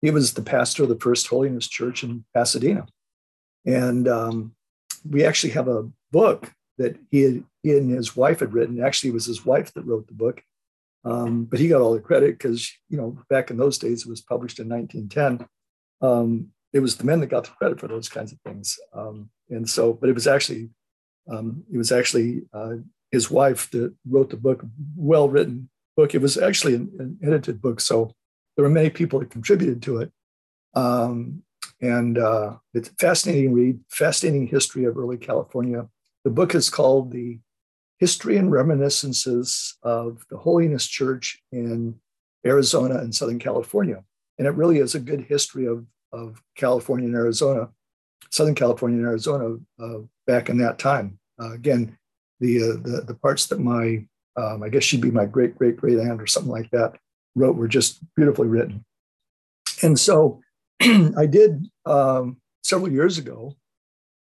He 0.01 0.11
was 0.11 0.33
the 0.33 0.41
pastor 0.41 0.83
of 0.83 0.89
the 0.89 0.99
first 0.99 1.27
Holiness 1.27 1.67
Church 1.67 2.03
in 2.03 2.25
Pasadena. 2.33 2.85
And 3.65 4.07
um, 4.07 4.55
we 5.07 5.23
actually 5.23 5.51
have 5.51 5.67
a 5.67 5.89
book 6.11 6.51
that 6.77 6.97
he, 7.11 7.21
had, 7.21 7.43
he 7.61 7.71
and 7.77 7.91
his 7.91 8.15
wife 8.15 8.39
had 8.39 8.53
written. 8.53 8.83
Actually, 8.83 9.11
it 9.11 9.13
was 9.13 9.25
his 9.25 9.45
wife 9.45 9.73
that 9.73 9.85
wrote 9.85 10.07
the 10.07 10.13
book. 10.13 10.43
Um, 11.05 11.45
but 11.45 11.59
he 11.59 11.67
got 11.67 11.81
all 11.81 11.93
the 11.93 11.99
credit 11.99 12.37
because, 12.37 12.71
you 12.89 12.97
know, 12.97 13.17
back 13.29 13.51
in 13.51 13.57
those 13.57 13.77
days, 13.77 14.03
it 14.03 14.09
was 14.09 14.21
published 14.21 14.59
in 14.59 14.69
1910. 14.69 15.47
Um, 16.01 16.49
it 16.71 16.79
was 16.79 16.95
the 16.95 17.03
men 17.03 17.19
that 17.19 17.27
got 17.27 17.43
the 17.43 17.51
credit 17.51 17.79
for 17.79 17.87
those 17.87 18.09
kinds 18.09 18.31
of 18.31 18.39
things. 18.45 18.79
Um, 18.93 19.29
and 19.49 19.69
so, 19.69 19.93
but 19.93 20.09
it 20.09 20.13
was 20.13 20.27
actually, 20.27 20.69
um, 21.29 21.63
it 21.71 21.77
was 21.77 21.91
actually 21.91 22.43
uh, 22.53 22.75
his 23.11 23.29
wife 23.29 23.69
that 23.71 23.93
wrote 24.09 24.29
the 24.29 24.37
book, 24.37 24.65
well 24.95 25.29
written 25.29 25.69
book. 25.95 26.15
It 26.15 26.21
was 26.21 26.37
actually 26.37 26.75
an, 26.75 26.91
an, 26.99 27.19
edited 27.23 27.61
book, 27.61 27.79
so 27.79 28.13
there 28.55 28.63
were 28.63 28.71
many 28.71 28.89
people 28.89 29.19
that 29.19 29.29
contributed 29.29 29.81
to 29.83 29.97
it. 29.99 30.11
And 31.83 32.17
uh, 32.17 32.55
it's 32.73 32.87
a 32.87 32.93
fascinating 32.93 33.51
read, 33.51 33.77
fascinating 33.89 34.47
history 34.47 34.85
of 34.85 34.97
early 34.97 35.17
California. 35.17 35.85
The 36.23 36.29
book 36.29 36.55
is 36.55 36.69
called 36.69 37.11
The 37.11 37.39
History 37.99 38.37
and 38.37 38.49
Reminiscences 38.49 39.77
of 39.83 40.25
the 40.29 40.37
Holiness 40.37 40.87
Church 40.87 41.41
in 41.51 41.99
Arizona 42.47 42.99
and 42.99 43.13
Southern 43.13 43.37
California. 43.37 44.01
And 44.37 44.47
it 44.47 44.51
really 44.51 44.77
is 44.77 44.95
a 44.95 44.99
good 44.99 45.25
history 45.25 45.65
of, 45.65 45.85
of 46.13 46.41
California 46.55 47.05
and 47.05 47.15
Arizona, 47.15 47.67
Southern 48.31 48.55
California 48.55 48.99
and 48.99 49.07
Arizona 49.07 49.57
uh, 49.77 49.99
back 50.25 50.47
in 50.47 50.59
that 50.59 50.79
time. 50.79 51.19
Uh, 51.37 51.51
again, 51.51 51.97
the 52.39 52.63
uh, 52.63 52.73
the, 52.81 53.03
the 53.07 53.15
parts 53.15 53.47
that 53.47 53.59
my 53.59 54.05
um, 54.37 54.63
I 54.63 54.69
guess 54.69 54.83
she'd 54.83 55.01
be 55.01 55.11
my 55.11 55.25
great 55.25 55.57
great 55.57 55.75
great 55.75 55.99
aunt 55.99 56.21
or 56.21 56.27
something 56.27 56.51
like 56.51 56.69
that 56.71 56.95
wrote 57.35 57.57
were 57.57 57.67
just 57.67 57.99
beautifully 58.15 58.47
written. 58.47 58.85
And 59.81 59.99
so 59.99 60.39
I 61.17 61.25
did 61.25 61.67
um, 61.85 62.37
several 62.63 62.91
years 62.91 63.17
ago. 63.17 63.55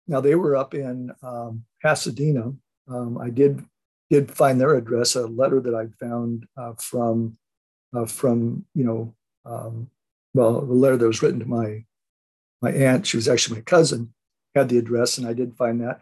Now 0.07 0.21
they 0.21 0.35
were 0.35 0.55
up 0.55 0.73
in 0.73 1.11
um, 1.23 1.63
Pasadena. 1.81 2.53
Um, 2.87 3.17
I 3.17 3.29
did 3.29 3.63
did 4.09 4.29
find 4.31 4.59
their 4.59 4.75
address, 4.75 5.15
a 5.15 5.25
letter 5.25 5.59
that 5.61 5.73
I 5.73 5.87
found 6.03 6.45
uh, 6.57 6.73
from 6.77 7.37
uh, 7.95 8.05
from 8.05 8.65
you 8.75 8.83
know 8.83 9.15
um, 9.45 9.89
well 10.33 10.61
the 10.61 10.73
letter 10.73 10.97
that 10.97 11.07
was 11.07 11.21
written 11.21 11.39
to 11.39 11.45
my 11.45 11.85
my 12.61 12.71
aunt. 12.71 13.07
She 13.07 13.17
was 13.17 13.27
actually 13.27 13.57
my 13.57 13.63
cousin. 13.63 14.13
Had 14.53 14.69
the 14.69 14.77
address, 14.77 15.17
and 15.17 15.25
I 15.25 15.33
did 15.33 15.55
find 15.55 15.81
that. 15.81 16.01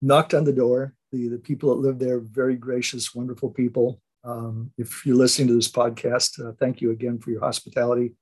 Knocked 0.00 0.34
on 0.34 0.44
the 0.44 0.52
door, 0.52 0.94
the, 1.10 1.26
the 1.26 1.38
people 1.38 1.70
that 1.70 1.80
live 1.80 1.98
there, 1.98 2.20
very 2.20 2.54
gracious, 2.54 3.12
wonderful 3.12 3.50
people. 3.50 4.00
Um, 4.22 4.70
if 4.78 5.04
you're 5.04 5.16
listening 5.16 5.48
to 5.48 5.54
this 5.54 5.70
podcast, 5.70 6.38
uh, 6.44 6.52
thank 6.60 6.80
you 6.80 6.92
again 6.92 7.18
for 7.18 7.30
your 7.30 7.40
hospitality. 7.40 8.12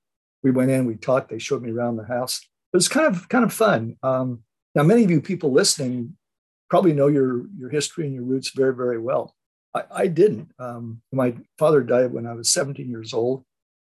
We 0.45 0.53
went 0.53 0.71
in, 0.71 0.87
we 0.87 0.95
talked, 0.95 1.31
they 1.31 1.39
showed 1.41 1.63
me 1.63 1.73
around 1.73 1.97
the 1.97 2.07
house. 2.07 2.41
It 2.73 2.77
was 2.77 2.89
kind 2.89 3.07
of 3.07 3.29
kind 3.29 3.45
of 3.45 3.53
fun. 3.53 3.97
Um, 4.03 4.45
now, 4.75 4.85
many 4.85 5.03
of 5.05 5.11
you 5.11 5.21
people 5.21 5.51
listening 5.51 6.17
probably 6.71 6.93
know 6.93 7.09
your 7.09 7.47
your 7.59 7.71
history 7.71 8.07
and 8.07 8.15
your 8.15 8.25
roots 8.25 8.51
very 8.55 8.75
very 8.75 8.99
well. 8.99 9.35
I, 9.75 9.83
I 9.91 10.07
didn't. 10.07 10.51
Um, 10.59 11.03
my 11.13 11.35
father 11.59 11.83
died 11.83 12.13
when 12.13 12.27
I 12.27 12.35
was 12.35 12.51
17 12.51 12.89
years 12.89 13.13
old, 13.13 13.45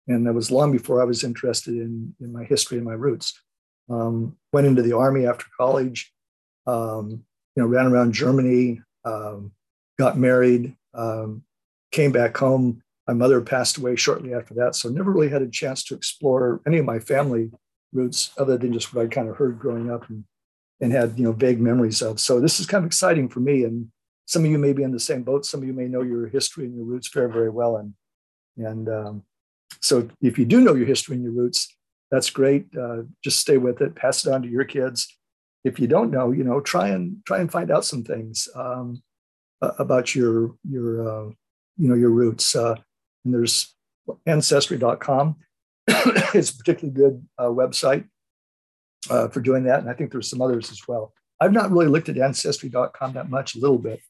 and 0.08 0.26
that 0.26 0.32
was 0.32 0.50
long 0.50 0.72
before 0.72 1.00
I 1.00 1.04
was 1.04 1.22
interested 1.22 1.74
in 1.74 2.14
in 2.20 2.32
my 2.32 2.44
history 2.44 2.78
and 2.78 2.87
my 2.87 2.94
roots. 2.94 3.40
Um, 3.90 4.37
went 4.52 4.66
into 4.66 4.82
the 4.82 4.96
army 4.96 5.26
after 5.26 5.46
college. 5.56 6.12
Um, 6.66 7.24
you 7.58 7.64
know, 7.64 7.66
ran 7.66 7.87
around 7.87 8.12
Germany, 8.12 8.80
um, 9.04 9.50
got 9.98 10.16
married, 10.16 10.76
um, 10.94 11.42
came 11.90 12.12
back 12.12 12.37
home. 12.37 12.82
My 13.08 13.14
mother 13.14 13.40
passed 13.40 13.78
away 13.78 13.96
shortly 13.96 14.34
after 14.34 14.54
that, 14.54 14.74
so 14.74 14.88
never 14.88 15.10
really 15.10 15.30
had 15.30 15.42
a 15.42 15.48
chance 15.48 15.82
to 15.84 15.94
explore 15.94 16.60
any 16.66 16.78
of 16.78 16.84
my 16.84 16.98
family 16.98 17.50
roots 17.92 18.30
other 18.38 18.58
than 18.58 18.72
just 18.72 18.94
what 18.94 19.04
I 19.04 19.08
kind 19.08 19.28
of 19.28 19.36
heard 19.36 19.58
growing 19.58 19.90
up 19.90 20.08
and, 20.10 20.24
and 20.80 20.92
had 20.92 21.18
you 21.18 21.24
know 21.24 21.32
vague 21.32 21.60
memories 21.60 22.02
of. 22.02 22.20
So 22.20 22.38
this 22.38 22.60
is 22.60 22.66
kind 22.66 22.84
of 22.84 22.86
exciting 22.86 23.28
for 23.28 23.40
me, 23.40 23.64
and 23.64 23.88
some 24.26 24.44
of 24.44 24.50
you 24.50 24.58
may 24.58 24.72
be 24.72 24.82
in 24.82 24.92
the 24.92 25.00
same 25.00 25.22
boat. 25.22 25.46
Some 25.46 25.62
of 25.62 25.66
you 25.66 25.72
may 25.72 25.88
know 25.88 26.02
your 26.02 26.28
history 26.28 26.66
and 26.66 26.76
your 26.76 26.84
roots 26.84 27.08
very 27.08 27.32
very 27.32 27.50
well, 27.50 27.78
and 27.78 27.94
and 28.56 28.88
um, 28.88 29.22
so 29.80 30.08
if 30.20 30.38
you 30.38 30.44
do 30.44 30.60
know 30.60 30.74
your 30.74 30.86
history 30.86 31.16
and 31.16 31.24
your 31.24 31.32
roots, 31.32 31.74
that's 32.10 32.30
great. 32.30 32.66
Uh, 32.78 33.02
just 33.24 33.40
stay 33.40 33.56
with 33.56 33.80
it, 33.80 33.94
pass 33.94 34.24
it 34.26 34.32
on 34.32 34.42
to 34.42 34.48
your 34.48 34.64
kids 34.64 35.18
if 35.64 35.78
you 35.78 35.86
don't 35.86 36.10
know, 36.10 36.32
you 36.32 36.44
know, 36.44 36.60
try 36.60 36.88
and 36.88 37.18
try 37.26 37.38
and 37.38 37.50
find 37.50 37.70
out 37.70 37.84
some 37.84 38.04
things 38.04 38.48
um, 38.54 39.02
about 39.60 40.14
your 40.14 40.54
your 40.68 41.08
uh, 41.08 41.30
you 41.76 41.88
know 41.88 41.94
your 41.94 42.10
roots. 42.10 42.54
Uh, 42.54 42.76
and 43.24 43.35
there's 43.35 43.74
ancestry.com. 44.26 45.37
it's 45.88 46.50
a 46.50 46.57
particularly 46.57 46.94
good 46.94 47.26
uh, 47.38 47.44
website 47.44 48.07
uh, 49.11 49.28
for 49.28 49.40
doing 49.40 49.64
that, 49.64 49.81
and 49.81 49.88
I 49.88 49.94
think 49.94 50.12
there's 50.12 50.31
some 50.31 50.42
others 50.42 50.70
as 50.70 50.83
well. 50.87 51.12
I've 51.40 51.52
not 51.52 51.70
really 51.70 51.87
looked 51.87 52.09
at 52.09 52.18
ancestry.com 52.18 53.14
that 53.14 53.31
much, 53.31 53.54
a 53.54 53.61
little 53.61 53.78
bit, 53.78 54.00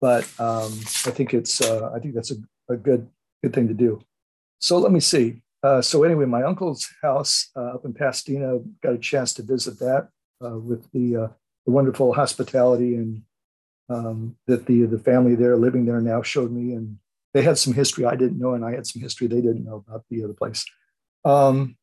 but 0.00 0.24
um, 0.40 0.72
I 1.06 1.10
think 1.10 1.34
it's 1.34 1.60
uh, 1.60 1.90
I 1.94 1.98
think 1.98 2.14
that's 2.14 2.30
a, 2.30 2.36
a 2.72 2.76
good 2.76 3.08
good 3.42 3.52
thing 3.52 3.68
to 3.68 3.74
do. 3.74 4.00
So 4.60 4.78
let 4.78 4.92
me 4.92 5.00
see. 5.00 5.42
Uh, 5.62 5.82
so 5.82 6.04
anyway, 6.04 6.24
my 6.24 6.42
uncle's 6.42 6.88
house 7.02 7.50
uh, 7.54 7.74
up 7.74 7.84
in 7.84 7.92
Pasadena 7.92 8.58
got 8.82 8.94
a 8.94 8.98
chance 8.98 9.34
to 9.34 9.42
visit 9.42 9.78
that 9.78 10.08
uh, 10.42 10.56
with 10.56 10.90
the, 10.92 11.30
the, 11.66 11.72
wonderful 11.72 12.14
hospitality 12.14 12.94
and 12.94 13.22
um, 13.90 14.36
that 14.46 14.64
the 14.64 14.82
the 14.86 14.98
family 14.98 15.34
there 15.34 15.56
living 15.56 15.84
there 15.84 16.00
now 16.00 16.22
showed 16.22 16.50
me, 16.50 16.72
and 16.72 16.96
they 17.32 17.42
had 17.42 17.58
some 17.58 17.74
history 17.74 18.04
I 18.04 18.16
didn't 18.16 18.38
know, 18.38 18.54
and 18.54 18.64
I 18.64 18.72
had 18.72 18.86
some 18.86 19.02
history 19.02 19.26
they 19.26 19.40
didn't 19.40 19.64
know 19.64 19.84
about 19.86 20.04
the 20.10 20.24
other 20.24 20.34
place. 20.34 20.64
Um, 21.24 21.76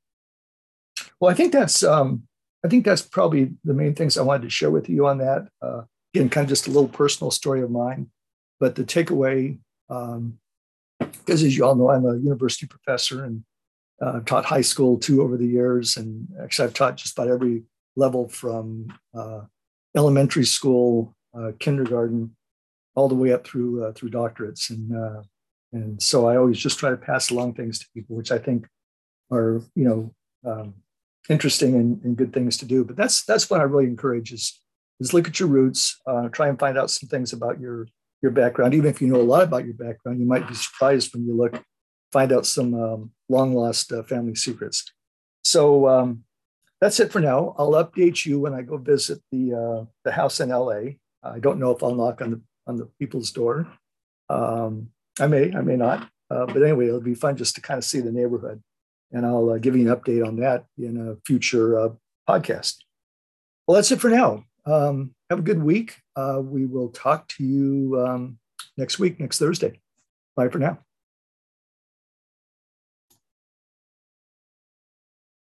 well, 1.19 1.31
I 1.31 1.33
think 1.33 1.53
that's 1.53 1.83
um, 1.83 2.23
I 2.65 2.67
think 2.67 2.85
that's 2.85 3.01
probably 3.01 3.53
the 3.63 3.73
main 3.73 3.95
things 3.95 4.17
I 4.17 4.23
wanted 4.23 4.43
to 4.43 4.49
share 4.49 4.71
with 4.71 4.89
you 4.89 5.07
on 5.07 5.19
that. 5.19 5.47
Uh, 5.61 5.83
again, 6.13 6.29
kind 6.29 6.45
of 6.45 6.49
just 6.49 6.67
a 6.67 6.71
little 6.71 6.89
personal 6.89 7.31
story 7.31 7.61
of 7.61 7.71
mine, 7.71 8.09
but 8.59 8.75
the 8.75 8.83
takeaway, 8.83 9.59
because 9.87 10.07
um, 10.07 10.39
as 11.29 11.57
you 11.57 11.65
all 11.65 11.75
know, 11.75 11.89
I'm 11.89 12.05
a 12.05 12.17
university 12.17 12.67
professor 12.67 13.23
and 13.23 13.43
uh, 14.01 14.19
taught 14.21 14.45
high 14.45 14.61
school 14.61 14.97
too 14.97 15.21
over 15.21 15.37
the 15.37 15.47
years, 15.47 15.97
and 15.97 16.27
actually 16.41 16.67
I've 16.67 16.73
taught 16.73 16.97
just 16.97 17.17
about 17.17 17.29
every 17.29 17.63
level 17.95 18.27
from 18.27 18.93
uh, 19.15 19.41
elementary 19.95 20.45
school, 20.45 21.15
uh, 21.37 21.51
kindergarten, 21.59 22.35
all 22.95 23.07
the 23.07 23.15
way 23.15 23.31
up 23.31 23.45
through 23.45 23.83
uh, 23.83 23.91
through 23.93 24.09
doctorates, 24.09 24.69
and 24.69 24.95
uh, 24.95 25.21
and 25.73 26.01
so 26.01 26.27
I 26.27 26.37
always 26.37 26.57
just 26.57 26.79
try 26.79 26.89
to 26.89 26.97
pass 26.97 27.29
along 27.29 27.53
things 27.53 27.79
to 27.79 27.85
people, 27.93 28.15
which 28.15 28.31
I 28.31 28.37
think 28.37 28.67
are 29.31 29.61
you 29.75 29.83
know 29.83 30.13
um, 30.49 30.75
interesting 31.29 31.75
and, 31.75 32.01
and, 32.03 32.15
good 32.15 32.31
things 32.31 32.57
to 32.57 32.65
do. 32.65 32.85
But 32.85 32.95
that's 32.95 33.25
that's 33.25 33.49
what 33.49 33.59
I 33.59 33.63
really 33.63 33.85
encourage 33.85 34.31
is 34.31 34.61
is 34.99 35.13
look 35.13 35.27
at 35.27 35.39
your 35.39 35.49
roots, 35.49 35.99
uh, 36.07 36.29
try 36.29 36.47
and 36.47 36.59
find 36.59 36.77
out 36.77 36.89
some 36.89 37.09
things 37.09 37.33
about 37.33 37.59
your 37.59 37.87
your 38.21 38.31
background. 38.31 38.73
Even 38.73 38.89
if 38.89 39.01
you 39.01 39.07
know 39.07 39.21
a 39.21 39.23
lot 39.23 39.43
about 39.43 39.65
your 39.65 39.75
background, 39.75 40.19
you 40.19 40.25
might 40.25 40.47
be 40.47 40.55
surprised 40.55 41.13
when 41.13 41.25
you 41.25 41.35
look 41.35 41.61
find 42.11 42.31
out 42.31 42.45
some 42.45 42.73
um, 42.73 43.11
long 43.29 43.53
lost 43.53 43.91
uh, 43.91 44.03
family 44.03 44.35
secrets. 44.35 44.85
So 45.43 45.87
um, 45.87 46.23
that's 46.79 46.99
it 46.99 47.11
for 47.11 47.19
now. 47.19 47.55
I'll 47.57 47.71
update 47.71 48.25
you 48.25 48.39
when 48.39 48.53
I 48.53 48.61
go 48.61 48.77
visit 48.77 49.19
the 49.31 49.53
uh, 49.53 49.85
the 50.03 50.11
house 50.11 50.39
in 50.39 50.49
LA. 50.49 50.97
I 51.23 51.39
don't 51.39 51.59
know 51.59 51.71
if 51.71 51.83
I'll 51.83 51.95
knock 51.95 52.21
on 52.21 52.31
the 52.31 52.41
on 52.67 52.77
the 52.77 52.85
people's 52.99 53.31
door. 53.31 53.67
Um, 54.29 54.89
I 55.19 55.27
may, 55.27 55.53
I 55.53 55.61
may 55.61 55.75
not. 55.75 56.09
Uh, 56.29 56.45
but 56.45 56.61
anyway, 56.61 56.87
it'll 56.87 56.99
be 56.99 57.15
fun 57.15 57.37
just 57.37 57.55
to 57.55 57.61
kind 57.61 57.77
of 57.77 57.83
see 57.83 58.01
the 58.01 58.11
neighborhood 58.11 58.61
and 59.11 59.25
I'll 59.25 59.51
uh, 59.51 59.57
give 59.57 59.75
you 59.75 59.89
an 59.89 59.95
update 59.95 60.25
on 60.25 60.37
that 60.37 60.65
in 60.77 60.97
a 60.97 61.15
future 61.25 61.79
uh, 61.79 61.89
podcast. 62.27 62.77
Well, 63.65 63.75
that's 63.75 63.91
it 63.91 64.01
for 64.01 64.09
now. 64.09 64.43
Um, 64.65 65.13
have 65.29 65.39
a 65.39 65.43
good 65.43 65.61
week. 65.61 65.97
Uh, 66.15 66.41
we 66.43 66.65
will 66.65 66.89
talk 66.89 67.27
to 67.29 67.43
you 67.43 68.03
um, 68.05 68.37
next 68.77 68.99
week, 68.99 69.19
next 69.19 69.39
Thursday. 69.39 69.79
Bye 70.35 70.49
for 70.49 70.59
now. 70.59 70.79